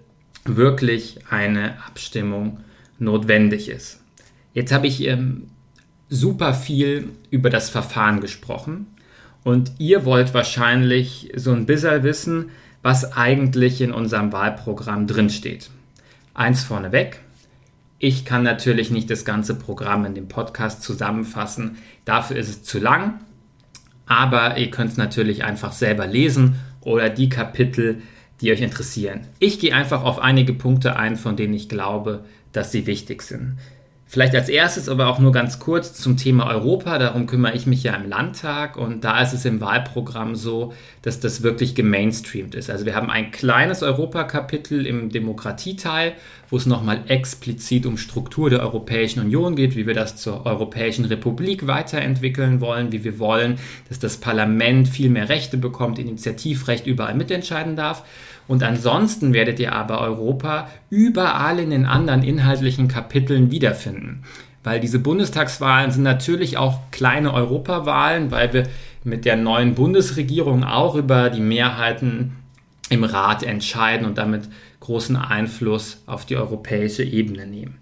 wirklich 0.47 1.19
eine 1.29 1.75
Abstimmung 1.87 2.61
notwendig 2.99 3.69
ist. 3.69 4.00
Jetzt 4.55 4.73
habe 4.73 4.87
ich 4.87 5.07
ähm, 5.07 5.49
super 6.09 6.55
viel 6.55 7.11
über 7.31 7.50
das 7.50 7.69
Verfahren 7.69 8.23
gesprochen 8.23 8.87
und 9.43 9.73
ihr 9.76 10.07
wollt 10.07 10.33
wahrscheinlich 10.33 11.31
so 11.37 11.53
ein 11.53 11.67
bisschen 11.67 12.03
wissen, 12.03 12.47
was 12.85 13.17
eigentlich 13.17 13.81
in 13.81 13.93
unserem 13.93 14.31
Wahlprogramm 14.31 15.07
drinsteht. 15.07 15.71
Eins 16.35 16.62
vorneweg. 16.62 17.19
Ich 17.99 18.26
kann 18.26 18.43
natürlich 18.43 18.91
nicht 18.91 19.09
das 19.09 19.25
ganze 19.25 19.55
Programm 19.55 20.05
in 20.05 20.14
dem 20.14 20.29
Podcast 20.29 20.83
zusammenfassen. 20.83 21.79
Dafür 22.05 22.37
ist 22.37 22.50
es 22.50 22.62
zu 22.62 22.79
lang. 22.79 23.21
Aber 24.05 24.59
ihr 24.59 24.71
könnt 24.71 24.91
es 24.91 24.99
natürlich 24.99 25.45
einfach 25.45 25.73
selber 25.73 26.07
lesen 26.07 26.57
oder 26.83 27.09
die 27.09 27.31
Kapitel, 27.31 28.03
die 28.43 28.53
euch 28.53 28.61
interessieren. 28.61 29.29
Ich 29.38 29.59
gehe 29.59 29.75
einfach 29.75 30.03
auf 30.03 30.19
einige 30.19 30.53
Punkte 30.53 30.97
ein, 30.97 31.17
von 31.17 31.37
denen 31.37 31.55
ich 31.55 31.71
glaube, 31.71 32.26
dass 32.53 32.71
sie 32.71 32.87
wichtig 32.87 33.23
sind. 33.23 33.57
Vielleicht 34.14 34.37
als 34.37 34.49
erstes, 34.49 34.88
aber 34.88 35.09
auch 35.09 35.18
nur 35.18 35.33
ganz 35.33 35.59
kurz 35.59 35.92
zum 35.92 36.16
Thema 36.16 36.47
Europa. 36.47 37.00
Darum 37.00 37.26
kümmere 37.26 37.56
ich 37.56 37.66
mich 37.66 37.83
ja 37.83 37.97
im 37.97 38.09
Landtag 38.09 38.76
und 38.76 39.02
da 39.02 39.21
ist 39.21 39.33
es 39.33 39.44
im 39.44 39.61
Wahlprogramm 39.61 40.37
so, 40.37 40.73
dass 41.02 41.18
das 41.18 41.42
wirklich 41.42 41.75
gemainstreamt 41.75 42.54
ist. 42.54 42.71
Also 42.71 42.87
wir 42.87 42.94
haben 42.94 43.11
ein 43.11 43.33
kleines 43.33 43.83
Europakapitel 43.83 44.87
im 44.87 45.09
Demokratieteil, 45.09 46.12
wo 46.49 46.56
es 46.56 46.64
nochmal 46.64 47.00
explizit 47.09 47.87
um 47.87 47.99
Struktur 47.99 48.50
der 48.50 48.61
Europäischen 48.61 49.18
Union 49.18 49.56
geht, 49.56 49.75
wie 49.75 49.85
wir 49.85 49.94
das 49.94 50.16
zur 50.16 50.47
Europäischen 50.47 51.06
Republik 51.06 51.66
weiterentwickeln 51.66 52.61
wollen, 52.61 52.92
wie 52.92 53.02
wir 53.02 53.18
wollen, 53.18 53.59
dass 53.88 53.99
das 53.99 54.18
Parlament 54.18 54.87
viel 54.87 55.11
mehr 55.11 55.28
Rechte 55.28 55.56
bekommt, 55.56 55.99
Initiativrecht 55.99 56.87
überall 56.87 57.16
mitentscheiden 57.16 57.75
darf. 57.75 58.04
Und 58.47 58.63
ansonsten 58.63 59.33
werdet 59.33 59.59
ihr 59.59 59.73
aber 59.73 60.01
Europa 60.01 60.69
überall 60.91 61.59
in 61.59 61.71
den 61.71 61.87
anderen 61.87 62.23
inhaltlichen 62.23 62.89
Kapiteln 62.89 63.51
wiederfinden. 63.51 64.25
Weil 64.63 64.81
diese 64.81 64.99
Bundestagswahlen 64.99 65.91
sind 65.91 66.03
natürlich 66.03 66.57
auch 66.57 66.81
kleine 66.91 67.33
Europawahlen, 67.33 68.31
weil 68.31 68.53
wir 68.53 68.65
mit 69.03 69.25
der 69.25 69.37
neuen 69.37 69.75
Bundesregierung 69.75 70.65
auch 70.65 70.95
über 70.95 71.31
die 71.31 71.41
Mehrheiten 71.41 72.37
im 72.91 73.05
Rat 73.05 73.43
entscheiden 73.43 74.07
und 74.07 74.19
damit 74.19 74.49
großen 74.81 75.17
Einfluss 75.17 76.03
auf 76.07 76.27
die 76.27 76.37
europäische 76.37 77.03
Ebene 77.03 77.47
nehmen. 77.47 77.79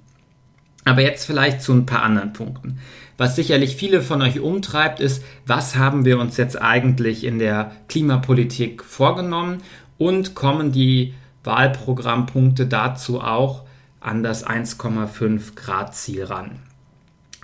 Aber 0.85 1.02
jetzt 1.02 1.26
vielleicht 1.26 1.62
zu 1.62 1.73
ein 1.73 1.87
paar 1.87 2.02
anderen 2.02 2.33
Punkten. 2.33 2.78
Was 3.16 3.37
sicherlich 3.37 3.76
viele 3.76 4.00
von 4.00 4.21
euch 4.21 4.40
umtreibt, 4.40 4.99
ist, 4.99 5.23
was 5.47 5.76
haben 5.76 6.04
wir 6.04 6.19
uns 6.19 6.37
jetzt 6.37 6.61
eigentlich 6.61 7.23
in 7.23 7.38
der 7.38 7.71
Klimapolitik 7.88 8.83
vorgenommen 8.83 9.62
und 10.06 10.35
kommen 10.35 10.73
die 10.73 11.14
Wahlprogrammpunkte 11.44 12.66
dazu 12.66 13.21
auch 13.21 13.62
an 14.00 14.23
das 14.23 14.47
1,5 14.47 15.54
Grad 15.54 15.94
Ziel 15.94 16.25
ran. 16.25 16.59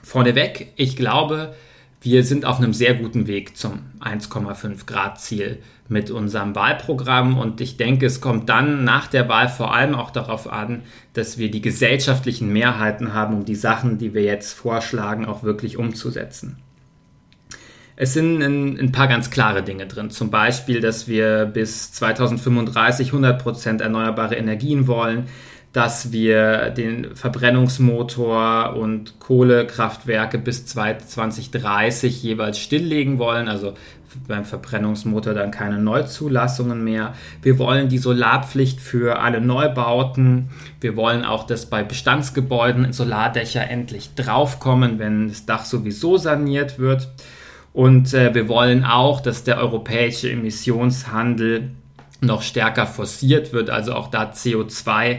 Vorneweg, 0.03 0.73
ich 0.77 0.97
glaube, 0.97 1.55
wir 2.01 2.25
sind 2.25 2.45
auf 2.45 2.59
einem 2.59 2.73
sehr 2.73 2.95
guten 2.95 3.27
Weg 3.27 3.57
zum 3.57 3.81
1,5 4.01 4.87
Grad 4.87 5.21
Ziel 5.21 5.59
mit 5.89 6.11
unserem 6.11 6.55
Wahlprogramm 6.55 7.39
und 7.39 7.61
ich 7.61 7.77
denke, 7.77 8.07
es 8.07 8.21
kommt 8.21 8.49
dann 8.49 8.85
nach 8.85 9.07
der 9.07 9.29
Wahl 9.29 9.49
vor 9.49 9.75
allem 9.75 9.95
auch 9.95 10.11
darauf 10.11 10.51
an, 10.51 10.83
dass 11.13 11.39
wir 11.39 11.51
die 11.51 11.63
gesellschaftlichen 11.63 12.53
Mehrheiten 12.53 13.15
haben, 13.15 13.35
um 13.35 13.45
die 13.45 13.55
Sachen, 13.55 13.99
die 13.99 14.15
wir 14.15 14.23
jetzt 14.23 14.53
vorschlagen, 14.53 15.27
auch 15.27 15.43
wirklich 15.43 15.77
umzusetzen. 15.77 16.57
Es 18.01 18.13
sind 18.13 18.41
ein, 18.41 18.79
ein 18.79 18.93
paar 18.93 19.09
ganz 19.09 19.29
klare 19.29 19.65
Dinge 19.65 19.89
drin, 19.89 20.11
zum 20.11 20.31
Beispiel, 20.31 20.81
dass 20.81 21.09
wir 21.09 21.47
bis 21.47 21.91
2035 21.91 23.11
100% 23.11 23.83
erneuerbare 23.83 24.37
Energien 24.37 24.87
wollen, 24.87 25.25
dass 25.73 26.13
wir 26.13 26.71
den 26.71 27.17
Verbrennungsmotor 27.17 28.77
und 28.77 29.19
Kohlekraftwerke 29.19 30.39
bis 30.39 30.65
2030 30.67 32.23
jeweils 32.23 32.61
stilllegen 32.61 33.19
wollen, 33.19 33.49
also 33.49 33.75
beim 34.29 34.45
Verbrennungsmotor 34.45 35.35
dann 35.35 35.51
keine 35.51 35.81
Neuzulassungen 35.81 36.85
mehr. 36.85 37.15
Wir 37.43 37.59
wollen 37.59 37.89
die 37.89 37.99
Solarpflicht 37.99 38.81
für 38.81 39.19
alle 39.19 39.41
Neubauten. 39.41 40.51
Wir 40.81 40.95
wollen 40.95 41.25
auch, 41.25 41.45
dass 41.49 41.67
bei 41.67 41.83
Bestandsgebäuden 41.83 42.93
Solardächer 42.93 43.69
endlich 43.69 44.15
draufkommen, 44.15 45.01
wenn 45.01 45.27
das 45.31 45.47
Dach 45.47 45.65
sowieso 45.65 46.17
saniert 46.17 46.79
wird. 46.79 47.09
Und 47.79 48.13
äh, 48.13 48.35
wir 48.35 48.49
wollen 48.49 48.85
auch, 48.85 49.21
dass 49.21 49.45
der 49.45 49.59
europäische 49.59 50.29
Emissionshandel 50.29 51.71
noch 52.21 52.43
stärker 52.43 52.89
forciert 52.89 53.53
wird, 53.53 53.71
also 53.71 53.95
auch 53.95 54.09
da 54.09 54.33
CO2 54.33 55.19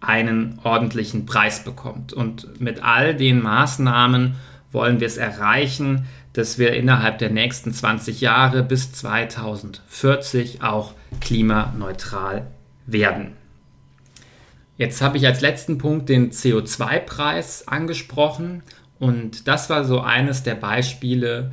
einen 0.00 0.58
ordentlichen 0.64 1.26
Preis 1.26 1.62
bekommt. 1.62 2.12
Und 2.12 2.60
mit 2.60 2.82
all 2.82 3.14
den 3.14 3.40
Maßnahmen 3.40 4.34
wollen 4.72 4.98
wir 4.98 5.06
es 5.06 5.16
erreichen, 5.16 6.08
dass 6.32 6.58
wir 6.58 6.72
innerhalb 6.72 7.18
der 7.18 7.30
nächsten 7.30 7.72
20 7.72 8.20
Jahre 8.20 8.64
bis 8.64 8.90
2040 8.90 10.60
auch 10.60 10.94
klimaneutral 11.20 12.48
werden. 12.84 13.34
Jetzt 14.76 15.02
habe 15.02 15.18
ich 15.18 15.26
als 15.28 15.40
letzten 15.40 15.78
Punkt 15.78 16.08
den 16.08 16.32
CO2-Preis 16.32 17.68
angesprochen 17.68 18.64
und 18.98 19.46
das 19.46 19.70
war 19.70 19.84
so 19.84 20.00
eines 20.00 20.42
der 20.42 20.56
Beispiele, 20.56 21.52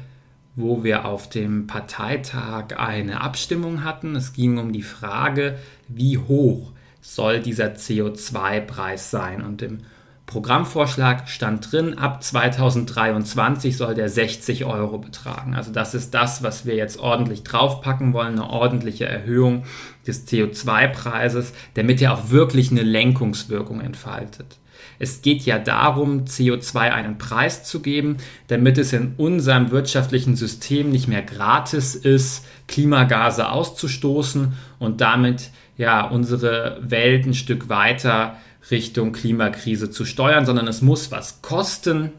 wo 0.55 0.83
wir 0.83 1.05
auf 1.05 1.29
dem 1.29 1.67
Parteitag 1.67 2.77
eine 2.77 3.21
Abstimmung 3.21 3.83
hatten. 3.83 4.15
Es 4.15 4.33
ging 4.33 4.57
um 4.57 4.73
die 4.73 4.81
Frage, 4.81 5.57
wie 5.87 6.17
hoch 6.17 6.71
soll 7.01 7.39
dieser 7.39 7.67
CO2-Preis 7.67 9.09
sein. 9.11 9.41
Und 9.41 9.61
im 9.61 9.79
Programmvorschlag 10.25 11.27
stand 11.27 11.71
drin, 11.71 11.97
ab 11.97 12.21
2023 12.21 13.75
soll 13.75 13.95
der 13.95 14.09
60 14.09 14.63
Euro 14.65 14.99
betragen. 14.99 15.55
Also 15.55 15.71
das 15.71 15.95
ist 15.95 16.13
das, 16.13 16.43
was 16.43 16.67
wir 16.67 16.75
jetzt 16.75 16.99
ordentlich 16.99 17.43
draufpacken 17.43 18.13
wollen, 18.13 18.33
eine 18.33 18.47
ordentliche 18.47 19.05
Erhöhung 19.05 19.63
des 20.05 20.27
CO2-Preises, 20.27 21.53
damit 21.73 21.99
er 22.01 22.13
auch 22.13 22.29
wirklich 22.29 22.69
eine 22.69 22.83
Lenkungswirkung 22.83 23.81
entfaltet. 23.81 24.57
Es 24.99 25.21
geht 25.21 25.43
ja 25.43 25.59
darum, 25.59 26.25
CO2 26.25 26.77
einen 26.77 27.17
Preis 27.17 27.63
zu 27.63 27.81
geben, 27.81 28.17
damit 28.47 28.77
es 28.77 28.93
in 28.93 29.13
unserem 29.17 29.71
wirtschaftlichen 29.71 30.35
System 30.35 30.89
nicht 30.89 31.07
mehr 31.07 31.21
gratis 31.21 31.95
ist, 31.95 32.45
Klimagase 32.67 33.49
auszustoßen 33.49 34.53
und 34.79 35.01
damit 35.01 35.49
ja 35.77 36.05
unsere 36.05 36.79
Welt 36.81 37.25
ein 37.25 37.33
Stück 37.33 37.69
weiter 37.69 38.37
Richtung 38.71 39.13
Klimakrise 39.13 39.89
zu 39.89 40.05
steuern, 40.05 40.45
sondern 40.45 40.67
es 40.67 40.81
muss 40.81 41.11
was 41.11 41.41
kosten, 41.41 42.11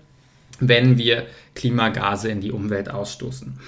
wenn 0.59 0.99
wir 0.99 1.27
Klimagase 1.55 2.31
in 2.31 2.41
die 2.41 2.53
Umwelt 2.53 2.91
ausstoßen. 2.91 3.59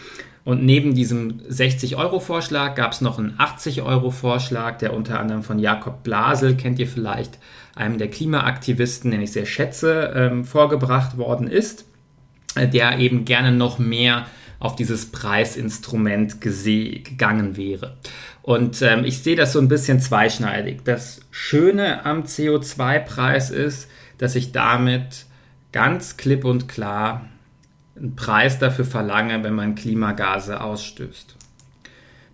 Und 0.45 0.65
neben 0.65 0.95
diesem 0.95 1.41
60-Euro-Vorschlag 1.43 2.75
gab 2.75 2.93
es 2.93 3.01
noch 3.01 3.19
einen 3.19 3.39
80-Euro-Vorschlag, 3.39 4.79
der 4.79 4.93
unter 4.93 5.21
anderem 5.21 5.45
von 5.45 5.59
Jakob 5.59 6.03
Blasel, 6.03 6.57
kennt 6.57 6.81
ihr 6.81 6.89
vielleicht, 6.89 7.39
einem 7.75 7.99
der 7.99 8.09
Klimaaktivisten, 8.09 9.11
den 9.11 9.23
ich 9.23 9.33
sehr 9.33 9.47
schätze, 9.47 10.13
ähm, 10.15 10.45
vorgebracht 10.45 11.17
worden 11.17 11.49
ist, 11.49 11.87
äh, 12.55 12.69
der 12.69 12.99
eben 12.99 13.25
gerne 13.25 13.53
noch 13.53 13.79
mehr 13.79 14.27
auf 14.59 14.77
dieses 14.77 15.11
Preisinstrument 15.11 16.41
gegangen 16.41 17.57
wäre. 17.57 17.97
Und 18.43 18.81
ähm, 18.83 19.05
ich 19.05 19.23
sehe 19.23 19.37
das 19.37 19.53
so 19.53 19.59
ein 19.59 19.69
bisschen 19.69 20.01
zweischneidig. 20.01 20.83
Das 20.85 21.21
Schöne 21.31 22.05
am 22.05 22.23
CO2-Preis 22.23 23.51
ist, 23.51 23.89
dass 24.19 24.37
ich 24.37 24.53
damit 24.53 25.27
ganz 25.73 26.17
klipp 26.17 26.45
und 26.45 26.69
klar 26.69 27.29
einen 27.97 28.15
Preis 28.15 28.59
dafür 28.59 28.85
verlange, 28.85 29.43
wenn 29.43 29.55
man 29.55 29.75
Klimagase 29.75 30.61
ausstößt. 30.61 31.37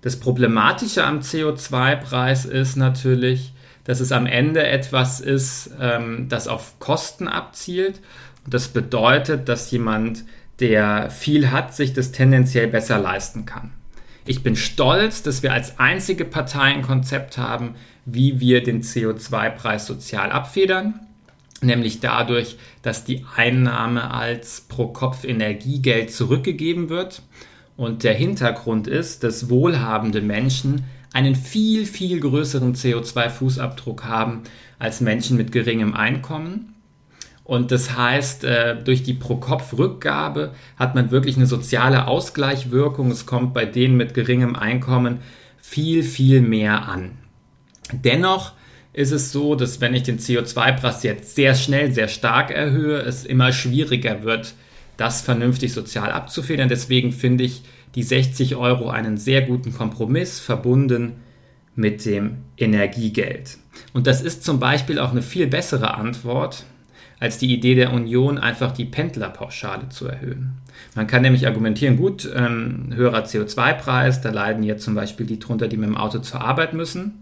Das 0.02 0.16
Problematische 0.20 1.04
am 1.04 1.20
CO2-Preis 1.20 2.44
ist 2.44 2.76
natürlich, 2.76 3.52
dass 3.88 4.00
es 4.00 4.12
am 4.12 4.26
Ende 4.26 4.66
etwas 4.66 5.18
ist, 5.18 5.70
ähm, 5.80 6.26
das 6.28 6.46
auf 6.46 6.78
Kosten 6.78 7.26
abzielt. 7.26 8.02
Und 8.44 8.52
das 8.52 8.68
bedeutet, 8.68 9.48
dass 9.48 9.70
jemand, 9.70 10.24
der 10.60 11.08
viel 11.08 11.50
hat, 11.50 11.74
sich 11.74 11.94
das 11.94 12.12
tendenziell 12.12 12.66
besser 12.66 12.98
leisten 12.98 13.46
kann. 13.46 13.70
Ich 14.26 14.42
bin 14.42 14.56
stolz, 14.56 15.22
dass 15.22 15.42
wir 15.42 15.54
als 15.54 15.78
einzige 15.78 16.26
Partei 16.26 16.64
ein 16.64 16.82
Konzept 16.82 17.38
haben, 17.38 17.76
wie 18.04 18.40
wir 18.40 18.62
den 18.62 18.82
CO2-Preis 18.82 19.86
sozial 19.86 20.32
abfedern, 20.32 21.00
nämlich 21.62 22.00
dadurch, 22.00 22.58
dass 22.82 23.06
die 23.06 23.24
Einnahme 23.36 24.10
als 24.10 24.66
Pro-Kopf-Energiegeld 24.68 26.12
zurückgegeben 26.12 26.90
wird. 26.90 27.22
Und 27.78 28.04
der 28.04 28.12
Hintergrund 28.12 28.86
ist, 28.86 29.24
dass 29.24 29.48
wohlhabende 29.48 30.20
Menschen 30.20 30.84
einen 31.12 31.34
viel, 31.34 31.86
viel 31.86 32.20
größeren 32.20 32.74
CO2-Fußabdruck 32.74 34.04
haben 34.04 34.42
als 34.78 35.00
Menschen 35.00 35.36
mit 35.36 35.52
geringem 35.52 35.94
Einkommen. 35.94 36.74
Und 37.44 37.70
das 37.72 37.96
heißt, 37.96 38.44
äh, 38.44 38.76
durch 38.82 39.02
die 39.02 39.14
Pro-Kopf-Rückgabe 39.14 40.52
hat 40.76 40.94
man 40.94 41.10
wirklich 41.10 41.36
eine 41.36 41.46
soziale 41.46 42.06
Ausgleichwirkung. 42.06 43.10
Es 43.10 43.24
kommt 43.24 43.54
bei 43.54 43.64
denen 43.64 43.96
mit 43.96 44.12
geringem 44.12 44.54
Einkommen 44.54 45.20
viel, 45.56 46.02
viel 46.02 46.42
mehr 46.42 46.86
an. 46.88 47.12
Dennoch 47.92 48.52
ist 48.92 49.12
es 49.12 49.32
so, 49.32 49.54
dass 49.54 49.80
wenn 49.80 49.94
ich 49.94 50.02
den 50.02 50.18
CO2-Preis 50.18 51.02
jetzt 51.04 51.36
sehr 51.36 51.54
schnell, 51.54 51.92
sehr 51.92 52.08
stark 52.08 52.50
erhöhe, 52.50 52.98
es 52.98 53.24
immer 53.24 53.52
schwieriger 53.52 54.24
wird, 54.24 54.54
das 54.98 55.22
vernünftig 55.22 55.72
sozial 55.72 56.12
abzufedern. 56.12 56.68
Deswegen 56.68 57.12
finde 57.12 57.44
ich 57.44 57.62
die 57.94 58.02
60 58.02 58.56
Euro 58.56 58.90
einen 58.90 59.16
sehr 59.16 59.42
guten 59.42 59.72
Kompromiss 59.72 60.40
verbunden 60.40 61.16
mit 61.74 62.04
dem 62.04 62.38
Energiegeld. 62.56 63.58
Und 63.92 64.06
das 64.06 64.20
ist 64.20 64.44
zum 64.44 64.58
Beispiel 64.58 64.98
auch 64.98 65.12
eine 65.12 65.22
viel 65.22 65.46
bessere 65.46 65.94
Antwort 65.94 66.64
als 67.20 67.38
die 67.38 67.52
Idee 67.52 67.74
der 67.74 67.92
Union, 67.92 68.38
einfach 68.38 68.72
die 68.72 68.84
Pendlerpauschale 68.84 69.88
zu 69.88 70.06
erhöhen. 70.06 70.52
Man 70.94 71.06
kann 71.06 71.22
nämlich 71.22 71.46
argumentieren, 71.46 71.96
gut, 71.96 72.28
ähm, 72.34 72.90
höherer 72.94 73.24
CO2-Preis, 73.24 74.20
da 74.20 74.30
leiden 74.30 74.62
jetzt 74.62 74.84
zum 74.84 74.94
Beispiel 74.94 75.26
die 75.26 75.38
drunter, 75.40 75.66
die 75.66 75.76
mit 75.76 75.88
dem 75.88 75.96
Auto 75.96 76.18
zur 76.20 76.40
Arbeit 76.40 76.74
müssen. 76.74 77.14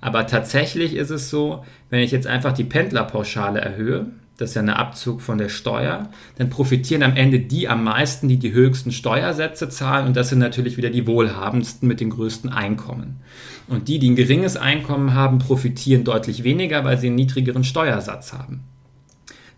Aber 0.00 0.26
tatsächlich 0.26 0.94
ist 0.94 1.10
es 1.10 1.30
so, 1.30 1.64
wenn 1.90 2.00
ich 2.00 2.10
jetzt 2.10 2.26
einfach 2.26 2.52
die 2.52 2.64
Pendlerpauschale 2.64 3.60
erhöhe, 3.60 4.06
das 4.40 4.50
ist 4.50 4.54
ja 4.54 4.62
ein 4.62 4.70
Abzug 4.70 5.20
von 5.20 5.36
der 5.36 5.50
Steuer, 5.50 6.08
dann 6.38 6.48
profitieren 6.48 7.02
am 7.02 7.14
Ende 7.14 7.40
die 7.40 7.68
am 7.68 7.84
meisten, 7.84 8.26
die 8.26 8.38
die 8.38 8.52
höchsten 8.52 8.90
Steuersätze 8.90 9.68
zahlen 9.68 10.06
und 10.06 10.16
das 10.16 10.30
sind 10.30 10.38
natürlich 10.38 10.78
wieder 10.78 10.88
die 10.88 11.06
wohlhabendsten 11.06 11.86
mit 11.86 12.00
den 12.00 12.08
größten 12.08 12.48
Einkommen. 12.50 13.20
Und 13.68 13.88
die, 13.88 13.98
die 13.98 14.10
ein 14.10 14.16
geringes 14.16 14.56
Einkommen 14.56 15.12
haben, 15.12 15.40
profitieren 15.40 16.04
deutlich 16.04 16.42
weniger, 16.42 16.84
weil 16.84 16.96
sie 16.96 17.08
einen 17.08 17.16
niedrigeren 17.16 17.64
Steuersatz 17.64 18.32
haben. 18.32 18.64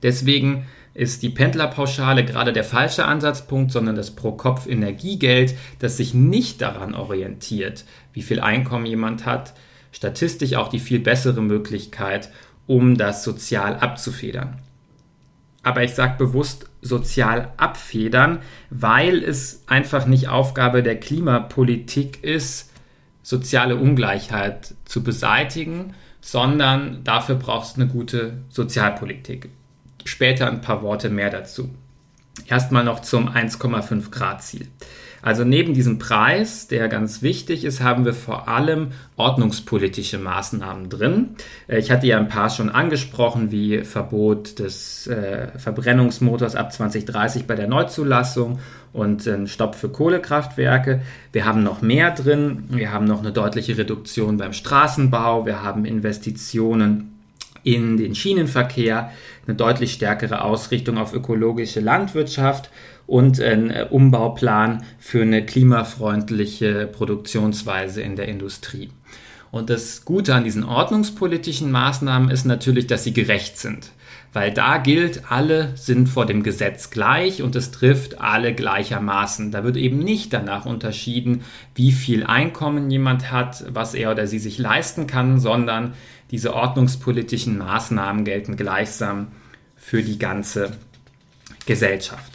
Deswegen 0.02 0.66
ist 0.94 1.22
die 1.22 1.30
Pendlerpauschale 1.30 2.24
gerade 2.24 2.52
der 2.52 2.64
falsche 2.64 3.04
Ansatzpunkt, 3.04 3.70
sondern 3.70 3.94
das 3.94 4.10
Pro-Kopf-Energiegeld, 4.10 5.54
das 5.78 5.96
sich 5.96 6.12
nicht 6.12 6.60
daran 6.60 6.94
orientiert, 6.94 7.84
wie 8.12 8.22
viel 8.22 8.40
Einkommen 8.40 8.86
jemand 8.86 9.26
hat, 9.26 9.54
statistisch 9.92 10.54
auch 10.54 10.68
die 10.68 10.80
viel 10.80 10.98
bessere 10.98 11.40
Möglichkeit, 11.40 12.30
um 12.66 12.96
das 12.96 13.22
sozial 13.22 13.76
abzufedern. 13.76 14.58
Aber 15.62 15.82
ich 15.82 15.94
sage 15.94 16.16
bewusst 16.18 16.66
sozial 16.80 17.52
abfedern, 17.56 18.40
weil 18.70 19.22
es 19.22 19.62
einfach 19.66 20.06
nicht 20.06 20.28
Aufgabe 20.28 20.82
der 20.82 20.98
Klimapolitik 20.98 22.24
ist, 22.24 22.70
soziale 23.22 23.76
Ungleichheit 23.76 24.74
zu 24.84 25.04
beseitigen, 25.04 25.94
sondern 26.20 27.04
dafür 27.04 27.36
braucht 27.36 27.68
es 27.68 27.74
eine 27.76 27.86
gute 27.86 28.38
Sozialpolitik. 28.48 29.50
Später 30.04 30.48
ein 30.48 30.60
paar 30.60 30.82
Worte 30.82 31.10
mehr 31.10 31.30
dazu. 31.30 31.70
Erstmal 32.46 32.84
noch 32.84 33.00
zum 33.00 33.28
1,5 33.28 34.10
Grad 34.10 34.42
Ziel. 34.42 34.68
Also 35.22 35.44
neben 35.44 35.72
diesem 35.72 35.98
Preis, 35.98 36.66
der 36.66 36.88
ganz 36.88 37.22
wichtig 37.22 37.64
ist, 37.64 37.80
haben 37.80 38.04
wir 38.04 38.12
vor 38.12 38.48
allem 38.48 38.88
ordnungspolitische 39.16 40.18
Maßnahmen 40.18 40.88
drin. 40.88 41.36
Äh, 41.68 41.78
ich 41.78 41.92
hatte 41.92 42.08
ja 42.08 42.18
ein 42.18 42.28
paar 42.28 42.50
schon 42.50 42.68
angesprochen, 42.68 43.52
wie 43.52 43.84
Verbot 43.84 44.58
des 44.58 45.06
äh, 45.06 45.56
Verbrennungsmotors 45.56 46.56
ab 46.56 46.72
2030 46.72 47.46
bei 47.46 47.54
der 47.54 47.68
Neuzulassung 47.68 48.58
und 48.92 49.26
ein 49.26 49.46
Stopp 49.46 49.76
für 49.76 49.88
Kohlekraftwerke. 49.88 51.02
Wir 51.30 51.46
haben 51.46 51.62
noch 51.62 51.82
mehr 51.82 52.10
drin. 52.10 52.64
Wir 52.68 52.92
haben 52.92 53.06
noch 53.06 53.20
eine 53.20 53.32
deutliche 53.32 53.78
Reduktion 53.78 54.36
beim 54.36 54.52
Straßenbau. 54.52 55.46
Wir 55.46 55.62
haben 55.62 55.84
Investitionen 55.84 57.11
in 57.64 57.96
den 57.96 58.14
Schienenverkehr, 58.14 59.12
eine 59.46 59.56
deutlich 59.56 59.92
stärkere 59.92 60.42
Ausrichtung 60.42 60.98
auf 60.98 61.12
ökologische 61.12 61.80
Landwirtschaft 61.80 62.70
und 63.06 63.40
ein 63.40 63.70
äh, 63.70 63.86
Umbauplan 63.90 64.84
für 64.98 65.22
eine 65.22 65.44
klimafreundliche 65.44 66.86
Produktionsweise 66.86 68.02
in 68.02 68.16
der 68.16 68.28
Industrie. 68.28 68.90
Und 69.50 69.68
das 69.68 70.06
Gute 70.06 70.34
an 70.34 70.44
diesen 70.44 70.64
ordnungspolitischen 70.64 71.70
Maßnahmen 71.70 72.30
ist 72.30 72.46
natürlich, 72.46 72.86
dass 72.86 73.04
sie 73.04 73.12
gerecht 73.12 73.58
sind. 73.58 73.92
Weil 74.32 74.50
da 74.50 74.78
gilt, 74.78 75.30
alle 75.30 75.76
sind 75.76 76.08
vor 76.08 76.24
dem 76.24 76.42
Gesetz 76.42 76.88
gleich 76.88 77.42
und 77.42 77.54
es 77.54 77.70
trifft 77.70 78.18
alle 78.18 78.54
gleichermaßen. 78.54 79.50
Da 79.50 79.62
wird 79.62 79.76
eben 79.76 79.98
nicht 79.98 80.32
danach 80.32 80.64
unterschieden, 80.64 81.42
wie 81.74 81.92
viel 81.92 82.24
Einkommen 82.24 82.90
jemand 82.90 83.30
hat, 83.30 83.66
was 83.68 83.92
er 83.92 84.10
oder 84.10 84.26
sie 84.26 84.38
sich 84.38 84.56
leisten 84.56 85.06
kann, 85.06 85.38
sondern 85.38 85.92
diese 86.32 86.54
ordnungspolitischen 86.54 87.58
Maßnahmen 87.58 88.24
gelten 88.24 88.56
gleichsam 88.56 89.28
für 89.76 90.02
die 90.02 90.18
ganze 90.18 90.72
Gesellschaft. 91.66 92.32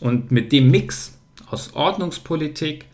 Und 0.00 0.32
mit 0.32 0.50
dem 0.50 0.70
Mix 0.70 1.18
aus 1.48 1.74
Ordnungspolitik 1.74 2.86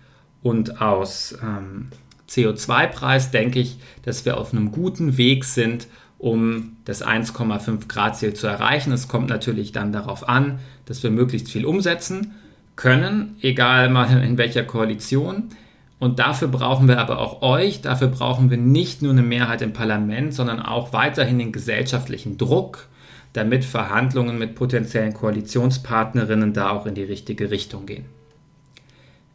und 0.43 0.83
aus 0.83 1.39
ähm, 1.43 1.89
CO2-Preis 2.29 3.31
denke 3.31 3.61
ich, 3.61 3.79
dass 4.03 4.25
wir 4.25 4.37
auf 4.37 4.53
einem 4.53 4.73
guten 4.73 5.17
Weg 5.17 5.45
sind, 5.45 5.87
um 6.19 6.77
das 6.85 7.05
1,5 7.05 7.87
Grad 7.89 8.17
Ziel 8.17 8.35
zu 8.35 8.47
erreichen. 8.47 8.93
Es 8.93 9.09
kommt 9.09 9.31
natürlich 9.31 9.73
dann 9.73 9.93
darauf 9.93 10.29
an, 10.29 10.59
dass 10.85 11.03
wir 11.03 11.11
möglichst 11.11 11.49
viel 11.49 11.65
umsetzen 11.65 12.35
können, 12.75 13.37
egal 13.41 13.89
mal 13.89 14.23
in 14.23 14.37
welcher 14.37 14.65
Koalition. 14.65 15.51
Und 15.99 16.21
dafür 16.21 16.49
brauchen 16.49 16.87
wir 16.87 17.01
aber 17.01 17.19
auch 17.19 17.43
euch, 17.43 17.81
dafür 17.81 18.09
brauchen 18.09 18.51
wir 18.51 18.57
nicht 18.57 19.03
nur 19.03 19.13
eine 19.13 19.23
Mehrheit 19.23 19.63
im 19.63 19.73
Parlament, 19.73 20.33
sondern 20.33 20.61
auch 20.61 20.93
weiterhin 20.93 21.39
den 21.39 21.51
gesellschaftlichen 21.51 22.39
Druck, 22.39 22.89
damit 23.33 23.65
Verhandlungen 23.65 24.39
mit 24.39 24.55
potenziellen 24.55 25.13
Koalitionspartnerinnen 25.13 26.53
da 26.53 26.71
auch 26.71 26.87
in 26.87 26.95
die 26.95 27.03
richtige 27.03 27.51
Richtung 27.51 27.87
gehen. 27.87 28.07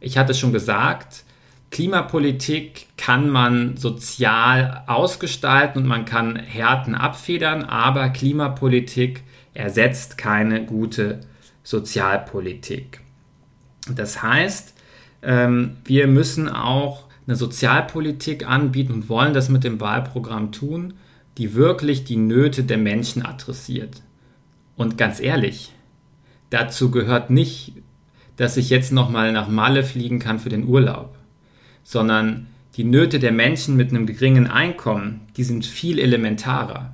Ich 0.00 0.18
hatte 0.18 0.34
schon 0.34 0.52
gesagt, 0.52 1.24
Klimapolitik 1.70 2.86
kann 2.96 3.28
man 3.28 3.76
sozial 3.76 4.84
ausgestalten 4.86 5.82
und 5.82 5.88
man 5.88 6.04
kann 6.04 6.36
Härten 6.36 6.94
abfedern, 6.94 7.64
aber 7.64 8.10
Klimapolitik 8.10 9.22
ersetzt 9.54 10.16
keine 10.16 10.64
gute 10.64 11.20
Sozialpolitik. 11.62 13.00
Das 13.92 14.22
heißt, 14.22 14.73
ähm, 15.24 15.76
wir 15.84 16.06
müssen 16.06 16.48
auch 16.48 17.04
eine 17.26 17.36
Sozialpolitik 17.36 18.48
anbieten 18.48 18.92
und 18.92 19.08
wollen 19.08 19.34
das 19.34 19.48
mit 19.48 19.64
dem 19.64 19.80
Wahlprogramm 19.80 20.52
tun, 20.52 20.94
die 21.38 21.54
wirklich 21.54 22.04
die 22.04 22.16
Nöte 22.16 22.64
der 22.64 22.78
Menschen 22.78 23.24
adressiert. 23.24 24.02
Und 24.76 24.98
ganz 24.98 25.20
ehrlich, 25.20 25.72
dazu 26.50 26.90
gehört 26.90 27.30
nicht, 27.30 27.72
dass 28.36 28.56
ich 28.56 28.70
jetzt 28.70 28.92
nochmal 28.92 29.32
nach 29.32 29.48
Malle 29.48 29.84
fliegen 29.84 30.18
kann 30.18 30.38
für 30.38 30.48
den 30.48 30.66
Urlaub, 30.66 31.16
sondern 31.82 32.46
die 32.76 32.84
Nöte 32.84 33.18
der 33.18 33.32
Menschen 33.32 33.76
mit 33.76 33.90
einem 33.90 34.06
geringen 34.06 34.48
Einkommen, 34.48 35.22
die 35.36 35.44
sind 35.44 35.64
viel 35.64 35.98
elementarer. 35.98 36.92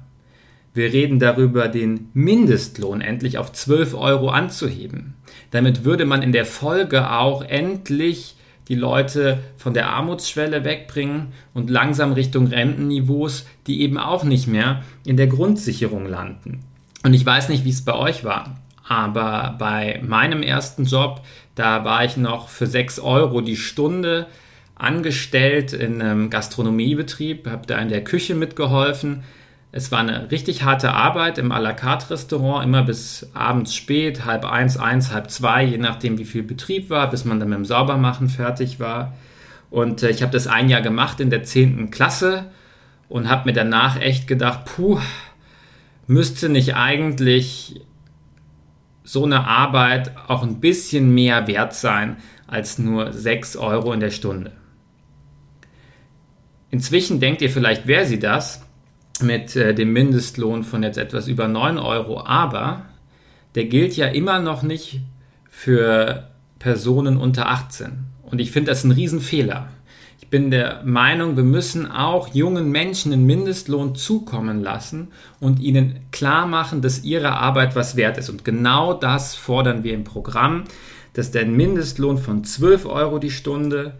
Wir 0.73 0.93
reden 0.93 1.19
darüber, 1.19 1.69
den 1.69 2.11
Mindestlohn 2.15 3.01
endlich 3.01 3.39
auf 3.39 3.53
12 3.53 3.95
Euro 3.95 4.29
anzuheben. 4.29 5.15
Damit 5.51 5.85
würde 5.85 6.05
man 6.05 6.23
in 6.23 6.33
der 6.33 6.45
Folge 6.45 7.11
auch 7.11 7.43
endlich 7.43 8.37
die 8.69 8.77
Leute 8.77 9.41
von 9.57 9.75
der 9.75 9.89
Armutsschwelle 9.89 10.63
wegbringen 10.63 11.33
und 11.55 11.71
langsam 11.71 12.13
Richtung 12.13 12.47
Rentenniveaus, 12.47 13.47
die 13.67 13.81
eben 13.81 13.99
auch 13.99 14.23
nicht 14.23 14.47
mehr 14.47 14.85
in 15.05 15.17
der 15.17 15.27
Grundsicherung 15.27 16.07
landen. 16.07 16.61
Und 17.03 17.15
ich 17.15 17.27
weiß 17.27 17.49
nicht, 17.49 17.65
wie 17.65 17.71
es 17.71 17.85
bei 17.85 17.95
euch 17.95 18.23
war, 18.23 18.61
aber 18.87 19.57
bei 19.59 20.01
meinem 20.07 20.45
ersten 20.45 20.85
Job, 20.85 21.23
da 21.57 21.85
war 21.85 22.05
ich 22.05 22.17
noch 22.17 22.49
für 22.49 22.67
6 22.67 23.01
Euro 23.01 23.41
die 23.41 23.57
Stunde 23.57 24.29
angestellt 24.77 25.73
in 25.73 26.01
einem 26.01 26.31
Gastronomiebetrieb, 26.31 27.49
habe 27.49 27.67
da 27.67 27.77
in 27.79 27.89
der 27.89 28.05
Küche 28.05 28.37
mitgeholfen 28.37 29.25
es 29.73 29.93
war 29.93 30.01
eine 30.01 30.31
richtig 30.31 30.65
harte 30.65 30.93
Arbeit 30.93 31.39
im 31.39 31.53
à 31.53 31.61
la 31.61 31.73
carte 31.73 32.11
Restaurant, 32.11 32.65
immer 32.65 32.83
bis 32.83 33.31
abends 33.35 33.75
spät, 33.75 34.25
halb 34.25 34.45
eins, 34.45 34.77
eins, 34.77 35.13
halb 35.13 35.31
zwei, 35.31 35.63
je 35.63 35.79
nachdem 35.79 36.19
wie 36.19 36.25
viel 36.25 36.43
Betrieb 36.43 36.91
war, 36.91 37.09
bis 37.09 37.25
man 37.25 37.39
dann 37.39 37.49
mit 37.49 37.59
dem 37.59 37.65
Saubermachen 37.65 38.29
fertig 38.29 38.81
war. 38.81 39.15
Und 39.71 40.03
äh, 40.03 40.11
ich 40.11 40.23
habe 40.23 40.33
das 40.33 40.49
ein 40.49 40.69
Jahr 40.69 40.83
gemacht 40.83 41.21
in 41.21 41.31
der 41.31 41.45
zehnten 41.45 41.91
Klasse 41.91 42.47
und 43.09 43.29
habe 43.29 43.49
mir 43.49 43.53
danach 43.53 44.01
echt 44.01 44.27
gedacht, 44.27 44.65
puh, 44.65 44.99
müsste 46.09 46.49
nicht 46.49 46.75
eigentlich 46.75 47.81
so 49.05 49.25
eine 49.25 49.47
Arbeit 49.47 50.13
auch 50.27 50.43
ein 50.43 50.59
bisschen 50.61 51.15
mehr 51.15 51.47
wert 51.47 51.75
sein 51.75 52.17
als 52.49 52.79
nur 52.79 53.13
sechs 53.13 53.57
Euro 53.57 53.93
in 53.93 54.01
der 54.01 54.11
Stunde. 54.11 54.53
Inzwischen 56.71 57.21
denkt 57.21 57.43
ihr 57.43 57.51
vielleicht, 57.51 57.87
wer 57.87 58.07
sie 58.07 58.19
das? 58.19 58.65
Mit 59.23 59.57
äh, 59.57 59.75
dem 59.75 59.93
Mindestlohn 59.93 60.63
von 60.63 60.83
jetzt 60.83 60.99
etwas 60.99 61.29
über 61.29 61.49
9 61.49 61.79
Euro, 61.79 62.25
aber 62.25 62.83
der 63.55 63.65
gilt 63.65 63.97
ja 63.97 64.07
immer 64.07 64.39
noch 64.41 64.63
nicht 64.63 65.01
für 65.49 66.29
Personen 66.59 67.17
unter 67.17 67.49
18. 67.49 68.05
Und 68.23 68.41
ich 68.41 68.53
finde 68.53 68.71
das 68.71 68.85
ein 68.85 68.93
Riesenfehler. 68.93 69.69
Ich 70.21 70.29
bin 70.29 70.51
der 70.53 70.83
Meinung, 70.85 71.37
wir 71.37 71.43
müssen 71.43 71.91
auch 71.91 72.33
jungen 72.33 72.71
Menschen 72.71 73.13
einen 73.13 73.27
Mindestlohn 73.27 73.97
zukommen 73.97 74.63
lassen 74.63 75.09
und 75.41 75.59
ihnen 75.59 76.01
klar 76.13 76.47
machen, 76.47 76.83
dass 76.83 77.03
ihre 77.03 77.33
Arbeit 77.33 77.75
was 77.75 77.97
wert 77.97 78.19
ist. 78.19 78.31
Und 78.31 78.45
genau 78.45 78.95
das 78.95 79.35
fordern 79.35 79.83
wir 79.83 79.95
im 79.95 80.05
Programm, 80.05 80.65
dass 81.15 81.33
der 81.33 81.47
Mindestlohn 81.47 82.19
von 82.19 82.45
12 82.45 82.87
Euro 82.87 83.19
die 83.19 83.33
Stunde 83.33 83.95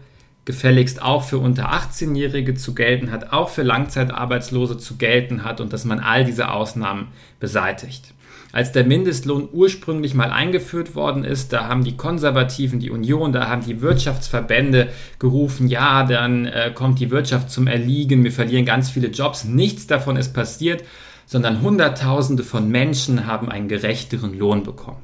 gefälligst 0.45 1.01
auch 1.01 1.23
für 1.23 1.37
unter 1.37 1.71
18-Jährige 1.71 2.55
zu 2.55 2.73
gelten 2.73 3.11
hat, 3.11 3.31
auch 3.31 3.49
für 3.49 3.63
Langzeitarbeitslose 3.63 4.77
zu 4.77 4.97
gelten 4.97 5.43
hat 5.43 5.61
und 5.61 5.71
dass 5.73 5.85
man 5.85 5.99
all 5.99 6.25
diese 6.25 6.51
Ausnahmen 6.51 7.09
beseitigt. 7.39 8.13
Als 8.53 8.73
der 8.73 8.83
Mindestlohn 8.83 9.47
ursprünglich 9.51 10.13
mal 10.13 10.29
eingeführt 10.29 10.93
worden 10.93 11.23
ist, 11.23 11.53
da 11.53 11.69
haben 11.69 11.85
die 11.85 11.95
Konservativen, 11.95 12.79
die 12.79 12.89
Union, 12.89 13.31
da 13.31 13.47
haben 13.47 13.63
die 13.63 13.79
Wirtschaftsverbände 13.81 14.89
gerufen, 15.19 15.67
ja, 15.69 16.03
dann 16.03 16.47
äh, 16.47 16.71
kommt 16.73 16.99
die 16.99 17.11
Wirtschaft 17.11 17.49
zum 17.49 17.67
Erliegen, 17.67 18.25
wir 18.25 18.31
verlieren 18.31 18.65
ganz 18.65 18.89
viele 18.89 19.07
Jobs. 19.07 19.45
Nichts 19.45 19.87
davon 19.87 20.17
ist 20.17 20.33
passiert 20.33 20.83
sondern 21.31 21.61
Hunderttausende 21.61 22.43
von 22.43 22.67
Menschen 22.67 23.25
haben 23.25 23.49
einen 23.49 23.69
gerechteren 23.69 24.37
Lohn 24.37 24.63
bekommen. 24.63 25.01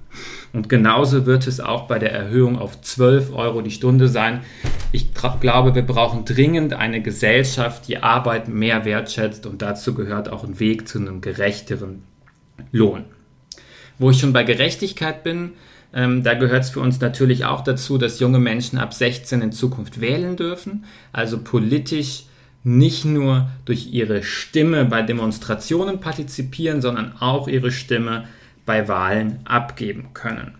Und 0.51 0.67
genauso 0.67 1.25
wird 1.25 1.47
es 1.47 1.61
auch 1.61 1.87
bei 1.87 1.99
der 1.99 2.11
Erhöhung 2.11 2.59
auf 2.59 2.81
12 2.81 3.33
Euro 3.33 3.61
die 3.61 3.71
Stunde 3.71 4.09
sein. 4.09 4.41
Ich 4.91 5.13
glaube, 5.39 5.73
wir 5.73 5.83
brauchen 5.83 6.25
dringend 6.25 6.73
eine 6.73 7.01
Gesellschaft, 7.01 7.87
die 7.87 7.99
Arbeit 7.99 8.49
mehr 8.49 8.83
wertschätzt 8.83 9.45
und 9.45 9.61
dazu 9.61 9.93
gehört 9.93 10.27
auch 10.27 10.43
ein 10.43 10.59
Weg 10.59 10.89
zu 10.89 10.99
einem 10.99 11.21
gerechteren 11.21 12.03
Lohn. 12.73 13.05
Wo 13.97 14.09
ich 14.11 14.19
schon 14.19 14.33
bei 14.33 14.43
Gerechtigkeit 14.43 15.23
bin, 15.23 15.51
ähm, 15.93 16.23
da 16.23 16.33
gehört 16.33 16.65
es 16.65 16.71
für 16.71 16.81
uns 16.81 16.99
natürlich 16.99 17.45
auch 17.45 17.63
dazu, 17.63 17.97
dass 17.97 18.19
junge 18.19 18.39
Menschen 18.39 18.79
ab 18.79 18.93
16 18.93 19.41
in 19.41 19.53
Zukunft 19.53 20.01
wählen 20.01 20.35
dürfen, 20.35 20.83
also 21.13 21.39
politisch 21.41 22.25
nicht 22.67 23.05
nur 23.05 23.49
durch 23.63 23.93
ihre 23.93 24.23
Stimme 24.23 24.83
bei 24.83 25.01
Demonstrationen 25.01 26.01
partizipieren, 26.01 26.81
sondern 26.81 27.13
auch 27.19 27.47
ihre 27.47 27.71
Stimme 27.71 28.25
bei 28.65 28.89
Wahlen 28.89 29.39
abgeben 29.45 30.09
können. 30.13 30.55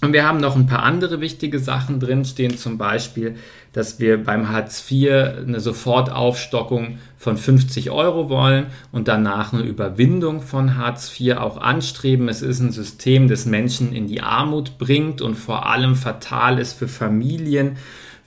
Und 0.00 0.12
wir 0.12 0.24
haben 0.24 0.38
noch 0.38 0.54
ein 0.54 0.66
paar 0.66 0.82
andere 0.82 1.20
wichtige 1.20 1.58
Sachen 1.58 1.98
drin 1.98 2.24
stehen, 2.24 2.56
zum 2.56 2.78
Beispiel, 2.78 3.34
dass 3.72 3.98
wir 3.98 4.22
beim 4.22 4.50
Hartz 4.50 4.88
IV 4.88 5.10
eine 5.10 5.58
Sofortaufstockung 5.58 6.98
von 7.16 7.36
50 7.36 7.90
Euro 7.90 8.28
wollen 8.28 8.66
und 8.92 9.08
danach 9.08 9.52
eine 9.52 9.62
Überwindung 9.62 10.42
von 10.42 10.76
Hartz 10.76 11.18
IV 11.18 11.38
auch 11.38 11.56
anstreben. 11.56 12.28
Es 12.28 12.42
ist 12.42 12.60
ein 12.60 12.70
System, 12.72 13.26
das 13.26 13.46
Menschen 13.46 13.92
in 13.92 14.06
die 14.06 14.20
Armut 14.20 14.78
bringt 14.78 15.22
und 15.22 15.34
vor 15.34 15.66
allem 15.66 15.96
fatal 15.96 16.58
ist 16.58 16.74
für 16.74 16.88
Familien, 16.88 17.78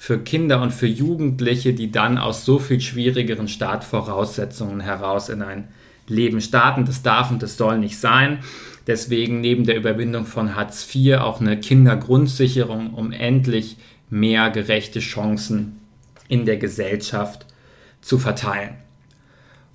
für 0.01 0.17
Kinder 0.17 0.63
und 0.63 0.71
für 0.71 0.87
Jugendliche, 0.87 1.75
die 1.75 1.91
dann 1.91 2.17
aus 2.17 2.43
so 2.43 2.57
viel 2.57 2.81
schwierigeren 2.81 3.47
Startvoraussetzungen 3.47 4.79
heraus 4.79 5.29
in 5.29 5.43
ein 5.43 5.67
Leben 6.07 6.41
starten. 6.41 6.85
Das 6.85 7.03
darf 7.03 7.29
und 7.29 7.43
das 7.43 7.55
soll 7.55 7.77
nicht 7.77 7.99
sein. 7.99 8.39
Deswegen 8.87 9.41
neben 9.41 9.63
der 9.63 9.77
Überwindung 9.77 10.25
von 10.25 10.55
Hartz 10.55 10.87
IV 10.91 11.19
auch 11.19 11.39
eine 11.39 11.59
Kindergrundsicherung, 11.59 12.95
um 12.95 13.11
endlich 13.11 13.77
mehr 14.09 14.49
gerechte 14.49 15.01
Chancen 15.01 15.79
in 16.27 16.47
der 16.47 16.57
Gesellschaft 16.57 17.45
zu 18.01 18.17
verteilen. 18.17 18.77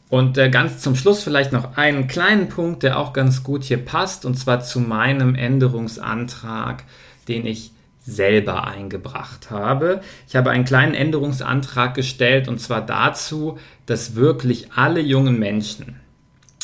Und 0.08 0.38
äh, 0.38 0.50
ganz 0.50 0.80
zum 0.80 0.96
Schluss 0.96 1.22
vielleicht 1.22 1.52
noch 1.52 1.76
einen 1.76 2.08
kleinen 2.08 2.48
Punkt, 2.48 2.82
der 2.82 2.98
auch 2.98 3.12
ganz 3.12 3.44
gut 3.44 3.62
hier 3.62 3.78
passt, 3.78 4.24
und 4.24 4.36
zwar 4.36 4.58
zu 4.58 4.80
meinem 4.80 5.36
Änderungsantrag, 5.36 6.82
den 7.28 7.46
ich 7.46 7.70
selber 8.06 8.66
eingebracht 8.66 9.50
habe. 9.50 10.00
Ich 10.28 10.36
habe 10.36 10.50
einen 10.50 10.64
kleinen 10.64 10.94
Änderungsantrag 10.94 11.94
gestellt, 11.94 12.48
und 12.48 12.60
zwar 12.60 12.84
dazu, 12.84 13.58
dass 13.84 14.14
wirklich 14.14 14.72
alle 14.74 15.00
jungen 15.00 15.38
Menschen 15.38 15.96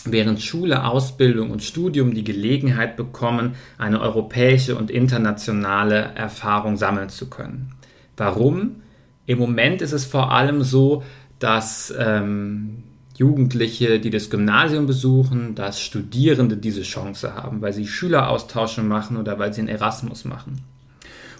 während 0.04 0.42
Schule, 0.42 0.84
Ausbildung 0.84 1.50
und 1.50 1.62
Studium 1.62 2.14
die 2.14 2.24
Gelegenheit 2.24 2.96
bekommen, 2.96 3.54
eine 3.78 4.00
europäische 4.00 4.76
und 4.76 4.90
internationale 4.90 6.12
Erfahrung 6.14 6.76
sammeln 6.76 7.08
zu 7.08 7.28
können. 7.28 7.74
Warum? 8.16 8.82
Im 9.26 9.38
Moment 9.38 9.82
ist 9.82 9.92
es 9.92 10.04
vor 10.04 10.32
allem 10.32 10.62
so, 10.62 11.04
dass 11.38 11.92
ähm, 11.96 12.82
Jugendliche, 13.16 14.00
die 14.00 14.10
das 14.10 14.30
Gymnasium 14.30 14.86
besuchen, 14.86 15.54
dass 15.54 15.80
Studierende 15.80 16.56
diese 16.56 16.82
Chance 16.82 17.34
haben, 17.34 17.60
weil 17.60 17.72
sie 17.72 17.86
Schüleraustausche 17.86 18.82
machen 18.82 19.16
oder 19.16 19.38
weil 19.38 19.52
sie 19.52 19.60
einen 19.60 19.68
Erasmus 19.68 20.24
machen. 20.24 20.62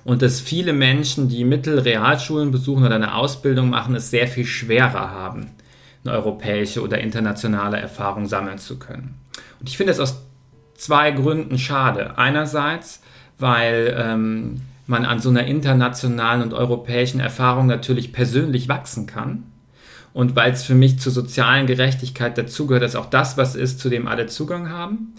Und 0.05 0.23
dass 0.23 0.41
viele 0.41 0.73
Menschen, 0.73 1.29
die 1.29 1.45
Mittelrealschulen 1.45 2.51
besuchen 2.51 2.85
oder 2.85 2.97
eine 2.97 3.15
Ausbildung 3.15 3.71
machen, 3.71 3.95
es 3.95 4.11
sehr 4.11 4.27
viel 4.27 4.45
schwerer 4.45 5.11
haben, 5.11 5.51
eine 6.05 6.15
europäische 6.15 6.83
oder 6.83 6.99
internationale 7.01 7.79
Erfahrung 7.79 8.27
sammeln 8.27 8.59
zu 8.59 8.79
können. 8.79 9.15
Und 9.61 9.69
ich 9.69 9.77
finde 9.77 9.93
es 9.93 10.01
aus 10.01 10.23
zwei 10.75 11.13
Gründen 11.13 11.59
schade. 11.59 12.19
Einerseits, 12.19 13.01
weil 13.39 13.95
ähm, 13.97 14.63
man 14.87 15.05
an 15.05 15.21
so 15.21 15.31
einer 15.31 15.45
internationalen 15.45 16.43
und 16.43 16.53
europäischen 16.53 17.21
Erfahrung 17.21 17.67
natürlich 17.67 18.13
persönlich 18.13 18.69
wachsen 18.69 19.07
kann 19.07 19.45
und 20.13 20.37
weil 20.37 20.53
es 20.53 20.65
für 20.65 20.75
mich 20.75 20.99
zur 20.99 21.13
sozialen 21.13 21.67
Gerechtigkeit 21.67 22.37
dazugehört, 22.37 22.83
dass 22.83 22.97
auch 22.97 23.07
das 23.07 23.37
was 23.37 23.55
ist, 23.55 23.81
zu 23.81 23.89
dem 23.89 24.07
alle 24.07 24.27
Zugang 24.27 24.69
haben. 24.71 25.15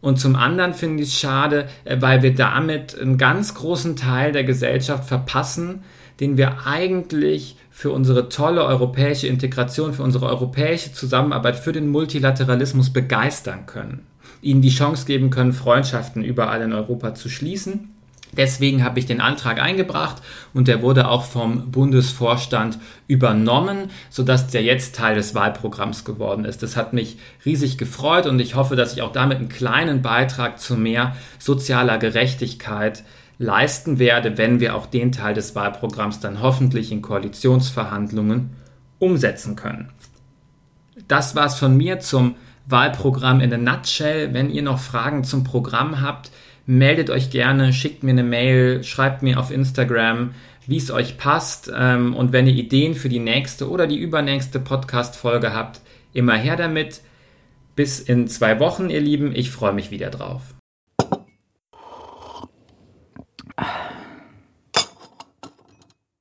Und 0.00 0.20
zum 0.20 0.36
anderen 0.36 0.74
finde 0.74 1.02
ich 1.02 1.10
es 1.10 1.18
schade, 1.18 1.68
äh, 1.84 1.96
weil 2.00 2.22
wir 2.22 2.34
damit 2.34 2.98
einen 2.98 3.18
ganz 3.18 3.54
großen 3.54 3.96
Teil 3.96 4.32
der 4.32 4.44
Gesellschaft 4.44 5.04
verpassen, 5.08 5.82
den 6.20 6.36
wir 6.36 6.66
eigentlich 6.66 7.56
für 7.70 7.90
unsere 7.92 8.28
tolle 8.28 8.64
europäische 8.64 9.28
Integration, 9.28 9.92
für 9.92 10.02
unsere 10.02 10.26
europäische 10.26 10.92
Zusammenarbeit, 10.92 11.56
für 11.56 11.72
den 11.72 11.88
Multilateralismus 11.88 12.90
begeistern 12.90 13.66
können. 13.66 14.06
Ihnen 14.42 14.62
die 14.62 14.70
Chance 14.70 15.06
geben 15.06 15.30
können, 15.30 15.52
Freundschaften 15.52 16.24
überall 16.24 16.62
in 16.62 16.72
Europa 16.72 17.14
zu 17.14 17.28
schließen 17.28 17.90
Deswegen 18.36 18.84
habe 18.84 18.98
ich 18.98 19.06
den 19.06 19.20
Antrag 19.20 19.60
eingebracht 19.60 20.22
und 20.54 20.68
der 20.68 20.82
wurde 20.82 21.08
auch 21.08 21.24
vom 21.24 21.70
Bundesvorstand 21.70 22.78
übernommen, 23.06 23.90
sodass 24.10 24.48
der 24.48 24.62
jetzt 24.62 24.94
Teil 24.94 25.14
des 25.14 25.34
Wahlprogramms 25.34 26.04
geworden 26.04 26.44
ist. 26.44 26.62
Das 26.62 26.76
hat 26.76 26.92
mich 26.92 27.18
riesig 27.44 27.78
gefreut 27.78 28.26
und 28.26 28.38
ich 28.40 28.54
hoffe, 28.54 28.76
dass 28.76 28.92
ich 28.92 29.02
auch 29.02 29.12
damit 29.12 29.38
einen 29.38 29.48
kleinen 29.48 30.02
Beitrag 30.02 30.60
zu 30.60 30.76
mehr 30.76 31.16
sozialer 31.38 31.98
Gerechtigkeit 31.98 33.02
leisten 33.38 33.98
werde, 33.98 34.36
wenn 34.36 34.60
wir 34.60 34.74
auch 34.74 34.86
den 34.86 35.12
Teil 35.12 35.34
des 35.34 35.54
Wahlprogramms 35.54 36.20
dann 36.20 36.42
hoffentlich 36.42 36.92
in 36.92 37.02
Koalitionsverhandlungen 37.02 38.50
umsetzen 38.98 39.56
können. 39.56 39.90
Das 41.06 41.36
war's 41.36 41.58
von 41.58 41.76
mir 41.76 42.00
zum 42.00 42.34
Wahlprogramm 42.66 43.40
in 43.40 43.52
a 43.52 43.56
nutshell. 43.56 44.34
Wenn 44.34 44.50
ihr 44.50 44.62
noch 44.62 44.78
Fragen 44.78 45.24
zum 45.24 45.44
Programm 45.44 46.00
habt, 46.00 46.30
meldet 46.68 47.08
euch 47.08 47.30
gerne, 47.30 47.72
schickt 47.72 48.02
mir 48.02 48.10
eine 48.10 48.22
Mail, 48.22 48.84
schreibt 48.84 49.22
mir 49.22 49.40
auf 49.40 49.50
Instagram, 49.50 50.34
wie 50.66 50.76
es 50.76 50.90
euch 50.90 51.16
passt. 51.16 51.72
Ähm, 51.74 52.14
und 52.14 52.32
wenn 52.32 52.46
ihr 52.46 52.52
Ideen 52.52 52.94
für 52.94 53.08
die 53.08 53.20
nächste 53.20 53.70
oder 53.70 53.86
die 53.86 53.96
übernächste 53.96 54.60
Podcast-Folge 54.60 55.54
habt, 55.54 55.80
immer 56.12 56.34
her 56.34 56.56
damit. 56.56 57.00
Bis 57.74 58.00
in 58.00 58.28
zwei 58.28 58.60
Wochen, 58.60 58.90
ihr 58.90 59.00
Lieben. 59.00 59.34
Ich 59.34 59.50
freue 59.50 59.72
mich 59.72 59.90
wieder 59.90 60.10
drauf. 60.10 60.57